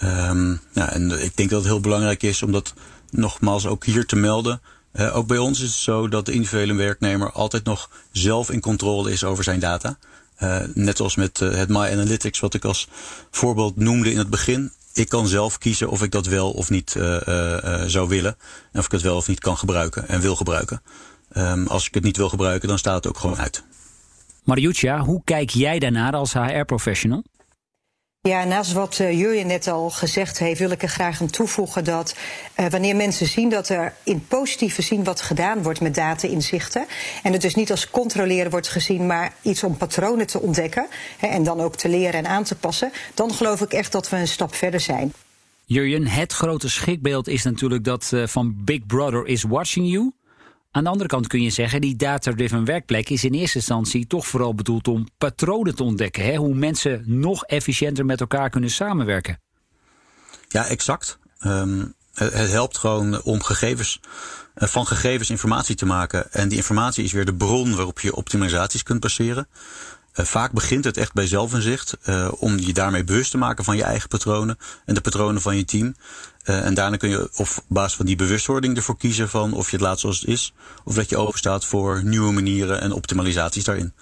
Um, 0.03 0.61
nou, 0.73 0.89
en 0.89 1.23
ik 1.23 1.37
denk 1.37 1.49
dat 1.49 1.59
het 1.59 1.67
heel 1.67 1.79
belangrijk 1.79 2.23
is 2.23 2.43
om 2.43 2.51
dat 2.51 2.73
nogmaals 3.09 3.65
ook 3.65 3.85
hier 3.85 4.05
te 4.05 4.15
melden. 4.15 4.61
Uh, 4.93 5.15
ook 5.15 5.27
bij 5.27 5.37
ons 5.37 5.59
is 5.59 5.69
het 5.69 5.77
zo 5.77 6.07
dat 6.07 6.25
de 6.25 6.31
individuele 6.31 6.73
werknemer 6.73 7.31
altijd 7.31 7.63
nog 7.63 7.89
zelf 8.11 8.51
in 8.51 8.59
controle 8.59 9.11
is 9.11 9.23
over 9.23 9.43
zijn 9.43 9.59
data. 9.59 9.97
Uh, 10.39 10.59
net 10.73 10.99
als 10.99 11.15
met 11.15 11.39
uh, 11.39 11.51
het 11.51 11.69
My 11.69 11.77
Analytics, 11.91 12.39
wat 12.39 12.53
ik 12.53 12.65
als 12.65 12.87
voorbeeld 13.31 13.75
noemde 13.75 14.11
in 14.11 14.17
het 14.17 14.29
begin. 14.29 14.71
Ik 14.93 15.09
kan 15.09 15.27
zelf 15.27 15.57
kiezen 15.57 15.89
of 15.89 16.03
ik 16.03 16.11
dat 16.11 16.25
wel 16.25 16.51
of 16.51 16.69
niet 16.69 16.95
zou 17.85 18.07
willen. 18.07 18.37
En 18.71 18.79
of 18.79 18.85
ik 18.85 18.91
het 18.91 19.01
wel 19.01 19.15
of 19.15 19.27
niet 19.27 19.39
kan 19.39 19.57
gebruiken 19.57 20.07
en 20.07 20.21
wil 20.21 20.35
gebruiken. 20.35 20.81
Um, 21.37 21.67
als 21.67 21.87
ik 21.87 21.93
het 21.93 22.03
niet 22.03 22.17
wil 22.17 22.29
gebruiken, 22.29 22.67
dan 22.67 22.77
staat 22.77 22.95
het 22.95 23.07
ook 23.07 23.17
gewoon 23.17 23.37
uit. 23.37 23.63
Mariuccia, 24.43 24.99
hoe 24.99 25.21
kijk 25.23 25.49
jij 25.49 25.79
daarnaar 25.79 26.13
als 26.13 26.33
HR-professional? 26.33 27.23
Ja, 28.21 28.43
naast 28.43 28.73
wat 28.73 28.99
uh, 28.99 29.19
Jurjen 29.19 29.47
net 29.47 29.67
al 29.67 29.89
gezegd 29.89 30.39
heeft, 30.39 30.59
wil 30.59 30.69
ik 30.69 30.81
er 30.81 30.89
graag 30.89 31.21
aan 31.21 31.29
toevoegen 31.29 31.83
dat 31.83 32.15
uh, 32.59 32.65
wanneer 32.69 32.95
mensen 32.95 33.27
zien 33.27 33.49
dat 33.49 33.69
er 33.69 33.93
in 34.03 34.25
positieve 34.27 34.81
zin 34.81 35.03
wat 35.03 35.21
gedaan 35.21 35.63
wordt 35.63 35.81
met 35.81 35.95
data-inzichten, 35.95 36.85
en 37.23 37.33
het 37.33 37.41
dus 37.41 37.55
niet 37.55 37.71
als 37.71 37.89
controleren 37.89 38.51
wordt 38.51 38.67
gezien, 38.67 39.05
maar 39.05 39.33
iets 39.41 39.63
om 39.63 39.77
patronen 39.77 40.27
te 40.27 40.41
ontdekken 40.41 40.87
hè, 41.17 41.27
en 41.27 41.43
dan 41.43 41.59
ook 41.59 41.75
te 41.75 41.89
leren 41.89 42.13
en 42.13 42.27
aan 42.27 42.43
te 42.43 42.55
passen, 42.55 42.91
dan 43.13 43.33
geloof 43.33 43.61
ik 43.61 43.73
echt 43.73 43.91
dat 43.91 44.09
we 44.09 44.17
een 44.17 44.27
stap 44.27 44.55
verder 44.55 44.79
zijn. 44.79 45.13
Jurjen, 45.65 46.07
het 46.07 46.33
grote 46.33 46.69
schrikbeeld 46.69 47.27
is 47.27 47.43
natuurlijk 47.43 47.83
dat 47.83 48.11
uh, 48.13 48.27
van 48.27 48.55
Big 48.57 48.85
Brother 48.85 49.27
is 49.27 49.43
watching 49.43 49.89
you. 49.91 50.11
Aan 50.71 50.83
de 50.83 50.89
andere 50.89 51.09
kant 51.09 51.27
kun 51.27 51.41
je 51.41 51.49
zeggen, 51.49 51.81
die 51.81 51.95
data-driven 51.95 52.65
werkplek 52.65 53.09
is 53.09 53.23
in 53.23 53.33
eerste 53.33 53.57
instantie 53.57 54.07
toch 54.07 54.27
vooral 54.27 54.55
bedoeld 54.55 54.87
om 54.87 55.07
patronen 55.17 55.75
te 55.75 55.83
ontdekken. 55.83 56.23
Hè? 56.23 56.35
Hoe 56.35 56.53
mensen 56.53 57.03
nog 57.05 57.43
efficiënter 57.43 58.05
met 58.05 58.19
elkaar 58.19 58.49
kunnen 58.49 58.69
samenwerken. 58.69 59.41
Ja, 60.47 60.65
exact. 60.65 61.19
Um, 61.45 61.93
het, 62.13 62.51
helpt 62.51 62.77
gewoon 62.77 63.21
om 63.21 63.43
gegevens, 63.43 63.99
uh, 64.55 64.67
van 64.67 64.87
gegevens 64.87 65.29
informatie 65.29 65.75
te 65.75 65.85
maken. 65.85 66.31
En 66.31 66.47
die 66.47 66.57
informatie 66.57 67.03
is 67.03 67.11
weer 67.11 67.25
de 67.25 67.35
bron 67.35 67.75
waarop 67.75 67.99
je 67.99 68.15
optimalisaties 68.15 68.83
kunt 68.83 68.99
baseren. 68.99 69.47
Uh, 70.15 70.25
vaak 70.25 70.51
begint 70.51 70.83
het 70.83 70.97
echt 70.97 71.13
bij 71.13 71.27
zelfinzicht, 71.27 71.97
uh, 72.05 72.31
om 72.37 72.57
je 72.57 72.73
daarmee 72.73 73.03
bewust 73.03 73.31
te 73.31 73.37
maken 73.37 73.63
van 73.63 73.75
je 73.75 73.83
eigen 73.83 74.09
patronen 74.09 74.57
en 74.85 74.93
de 74.93 75.01
patronen 75.01 75.41
van 75.41 75.57
je 75.57 75.65
team. 75.65 75.95
Uh, 76.45 76.65
en 76.65 76.73
daarna 76.73 76.97
kun 76.97 77.09
je 77.09 77.29
op 77.35 77.47
basis 77.67 77.95
van 77.95 78.05
die 78.05 78.15
bewustwording 78.15 78.77
ervoor 78.77 78.97
kiezen 78.97 79.29
van 79.29 79.53
of 79.53 79.69
je 79.69 79.75
het 79.75 79.85
laat 79.85 79.99
zoals 79.99 80.19
het 80.19 80.29
is, 80.29 80.53
of 80.83 80.95
dat 80.95 81.09
je 81.09 81.17
openstaat 81.17 81.65
voor 81.65 82.03
nieuwe 82.03 82.31
manieren 82.31 82.81
en 82.81 82.91
optimalisaties 82.91 83.63
daarin. 83.63 83.93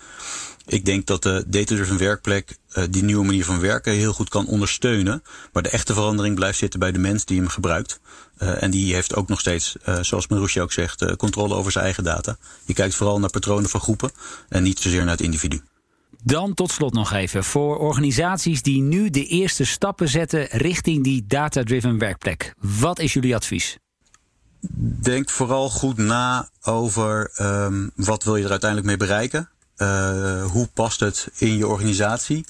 Ik 0.65 0.85
denk 0.85 1.05
dat 1.05 1.23
de 1.23 1.43
data-driven 1.47 1.97
werkplek 1.97 2.57
die 2.89 3.03
nieuwe 3.03 3.25
manier 3.25 3.45
van 3.45 3.59
werken 3.59 3.93
heel 3.93 4.13
goed 4.13 4.29
kan 4.29 4.47
ondersteunen. 4.47 5.23
Maar 5.53 5.63
de 5.63 5.69
echte 5.69 5.93
verandering 5.93 6.35
blijft 6.35 6.57
zitten 6.57 6.79
bij 6.79 6.91
de 6.91 6.99
mens 6.99 7.25
die 7.25 7.37
hem 7.37 7.47
gebruikt. 7.47 7.99
En 8.37 8.71
die 8.71 8.93
heeft 8.93 9.15
ook 9.15 9.27
nog 9.27 9.39
steeds, 9.39 9.75
uh, 9.85 9.97
zoals 10.01 10.27
Marusje 10.27 10.61
ook 10.61 10.71
zegt, 10.71 11.15
controle 11.15 11.55
over 11.55 11.71
zijn 11.71 11.83
eigen 11.83 12.03
data. 12.03 12.37
Je 12.65 12.73
kijkt 12.73 12.95
vooral 12.95 13.19
naar 13.19 13.29
patronen 13.29 13.69
van 13.69 13.81
groepen 13.81 14.11
en 14.49 14.63
niet 14.63 14.79
zozeer 14.79 15.01
naar 15.01 15.11
het 15.11 15.21
individu. 15.21 15.61
Dan 16.27 16.53
tot 16.53 16.71
slot 16.71 16.93
nog 16.93 17.13
even 17.13 17.43
voor 17.43 17.77
organisaties 17.77 18.61
die 18.61 18.81
nu 18.81 19.09
de 19.09 19.25
eerste 19.25 19.65
stappen 19.65 20.07
zetten 20.09 20.45
richting 20.45 21.03
die 21.03 21.25
data-driven 21.27 21.97
werkplek. 21.97 22.53
Wat 22.79 22.99
is 22.99 23.13
jullie 23.13 23.35
advies? 23.35 23.77
Denk 25.01 25.29
vooral 25.29 25.69
goed 25.69 25.97
na 25.97 26.49
over 26.61 27.31
um, 27.41 27.91
wat 27.95 28.23
wil 28.23 28.35
je 28.35 28.43
er 28.43 28.49
uiteindelijk 28.49 28.89
mee 28.89 29.07
bereiken. 29.07 29.49
Uh, 29.77 30.45
hoe 30.45 30.67
past 30.73 30.99
het 30.99 31.27
in 31.37 31.57
je 31.57 31.67
organisatie? 31.67 32.45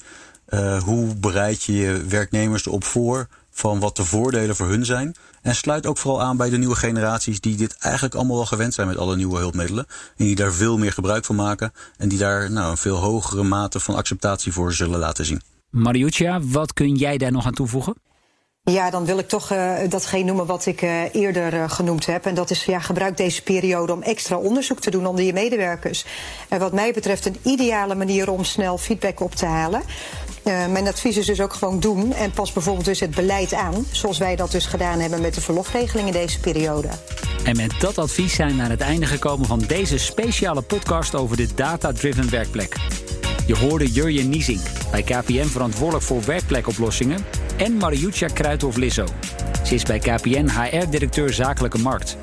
Uh, 0.48 0.82
hoe 0.82 1.14
bereid 1.14 1.62
je 1.62 1.72
je 1.72 2.04
werknemers 2.04 2.66
erop 2.66 2.84
voor 2.84 3.28
van 3.58 3.80
wat 3.80 3.96
de 3.96 4.04
voordelen 4.04 4.56
voor 4.56 4.66
hun 4.66 4.84
zijn? 4.84 5.14
En 5.42 5.54
sluit 5.54 5.86
ook 5.86 5.98
vooral 5.98 6.22
aan 6.22 6.36
bij 6.36 6.50
de 6.50 6.58
nieuwe 6.58 6.74
generaties 6.76 7.40
die 7.40 7.56
dit 7.56 7.76
eigenlijk 7.78 8.14
allemaal 8.14 8.36
wel 8.36 8.46
gewend 8.46 8.74
zijn 8.74 8.86
met 8.86 8.96
alle 8.96 9.16
nieuwe 9.16 9.38
hulpmiddelen. 9.38 9.86
En 10.16 10.24
die 10.24 10.34
daar 10.34 10.52
veel 10.52 10.78
meer 10.78 10.92
gebruik 10.92 11.24
van 11.24 11.34
maken. 11.34 11.72
En 11.96 12.08
die 12.08 12.18
daar 12.18 12.50
nou, 12.50 12.70
een 12.70 12.76
veel 12.76 12.96
hogere 12.96 13.42
mate 13.42 13.80
van 13.80 13.94
acceptatie 13.94 14.52
voor 14.52 14.72
zullen 14.72 14.98
laten 14.98 15.24
zien. 15.24 15.42
Mariuccia, 15.70 16.40
wat 16.40 16.72
kun 16.72 16.94
jij 16.94 17.18
daar 17.18 17.32
nog 17.32 17.46
aan 17.46 17.54
toevoegen? 17.54 17.94
Ja, 18.62 18.90
dan 18.90 19.04
wil 19.04 19.18
ik 19.18 19.28
toch 19.28 19.52
uh, 19.52 19.74
datgene 19.88 20.24
noemen 20.24 20.46
wat 20.46 20.66
ik 20.66 20.82
uh, 20.82 21.14
eerder 21.14 21.54
uh, 21.54 21.70
genoemd 21.70 22.06
heb. 22.06 22.26
En 22.26 22.34
dat 22.34 22.50
is, 22.50 22.64
ja, 22.64 22.78
gebruik 22.78 23.16
deze 23.16 23.42
periode 23.42 23.92
om 23.92 24.02
extra 24.02 24.36
onderzoek 24.36 24.80
te 24.80 24.90
doen 24.90 25.06
onder 25.06 25.24
je 25.24 25.32
medewerkers. 25.32 26.04
En 26.48 26.58
wat 26.58 26.72
mij 26.72 26.92
betreft 26.92 27.26
een 27.26 27.36
ideale 27.42 27.94
manier 27.94 28.30
om 28.30 28.44
snel 28.44 28.78
feedback 28.78 29.20
op 29.20 29.34
te 29.34 29.46
halen. 29.46 29.82
Mijn 30.48 30.88
advies 30.88 31.16
is 31.16 31.26
dus 31.26 31.40
ook 31.40 31.52
gewoon 31.52 31.80
doen. 31.80 32.12
En 32.12 32.30
pas 32.30 32.52
bijvoorbeeld 32.52 32.84
dus 32.84 33.00
het 33.00 33.14
beleid 33.14 33.54
aan. 33.54 33.86
Zoals 33.90 34.18
wij 34.18 34.36
dat 34.36 34.50
dus 34.50 34.66
gedaan 34.66 35.00
hebben 35.00 35.20
met 35.20 35.34
de 35.34 35.40
verlofregeling 35.40 36.06
in 36.06 36.12
deze 36.12 36.40
periode. 36.40 36.88
En 37.44 37.56
met 37.56 37.74
dat 37.78 37.98
advies 37.98 38.34
zijn 38.34 38.56
we 38.56 38.62
aan 38.62 38.70
het 38.70 38.80
einde 38.80 39.06
gekomen 39.06 39.46
van 39.46 39.58
deze 39.66 39.98
speciale 39.98 40.62
podcast 40.62 41.14
over 41.14 41.36
de 41.36 41.48
data-driven 41.54 42.30
werkplek. 42.30 42.76
Je 43.46 43.56
hoorde 43.56 43.90
Jurjen 43.90 44.28
Niesing, 44.28 44.60
bij 44.90 45.02
KPN 45.02 45.46
verantwoordelijk 45.46 46.04
voor 46.04 46.24
werkplekoplossingen, 46.24 47.24
en 47.56 47.76
Mariuccia 47.76 48.28
Kruithof-Lisso. 48.28 49.04
Ze 49.64 49.74
is 49.74 49.82
bij 49.82 49.98
KPN 49.98 50.48
HR-directeur 50.48 51.32
Zakelijke 51.32 51.78
Markt. 51.78 52.16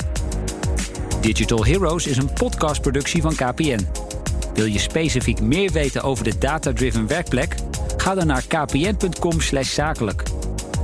Digital 1.22 1.66
Heroes 1.66 2.08
is 2.08 2.18
een 2.18 2.34
podcastproductie 2.34 3.22
van 3.22 3.36
KPN. 3.36 3.88
Wil 4.54 4.66
je 4.66 4.80
specifiek 4.80 5.42
meer 5.42 5.72
weten 5.72 6.02
over 6.02 6.24
de 6.24 6.38
data-driven 6.38 7.08
werkplek? 7.08 7.56
Ga 8.06 8.16
dan 8.16 8.28
naar 8.28 8.44
kpn.com/zakelijk. 8.48 10.24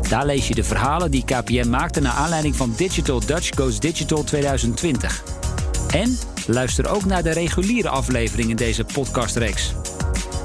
Daar 0.10 0.26
lees 0.26 0.48
je 0.48 0.56
de 0.56 0.64
verhalen 0.64 1.12
die 1.12 1.26
KPN 1.26 1.70
maakte 1.70 2.00
naar 2.00 2.12
aanleiding 2.12 2.56
van 2.56 2.74
Digital 2.78 3.20
Dutch 3.26 3.50
Goes 3.56 3.80
Digital 3.80 4.24
2020. 4.24 5.24
En 5.94 6.18
luister 6.48 6.90
ook 6.90 7.06
naar 7.06 7.24
de 7.24 7.32
reguliere 7.32 7.90
aflevering 7.90 8.50
in 8.50 8.56
deze 8.56 8.86
podcastreeks. 8.94 9.74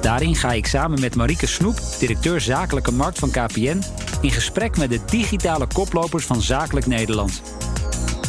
Daarin 0.00 0.34
ga 0.34 0.52
ik 0.52 0.66
samen 0.66 1.00
met 1.00 1.14
Marieke 1.14 1.46
Snoep, 1.46 1.78
directeur 1.98 2.40
Zakelijke 2.40 2.92
Markt 2.92 3.18
van 3.18 3.30
KPN, 3.30 3.82
in 4.20 4.30
gesprek 4.30 4.76
met 4.76 4.90
de 4.90 5.00
digitale 5.06 5.66
koplopers 5.72 6.24
van 6.24 6.42
Zakelijk 6.42 6.86
Nederland. 6.86 7.42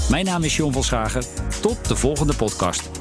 Mijn 0.10 0.26
naam 0.26 0.44
is 0.44 0.56
John 0.56 0.74
van 0.74 0.84
Schagen. 0.84 1.24
Tot 1.62 1.88
de 1.88 1.96
volgende 1.96 2.36
podcast. 2.36 2.97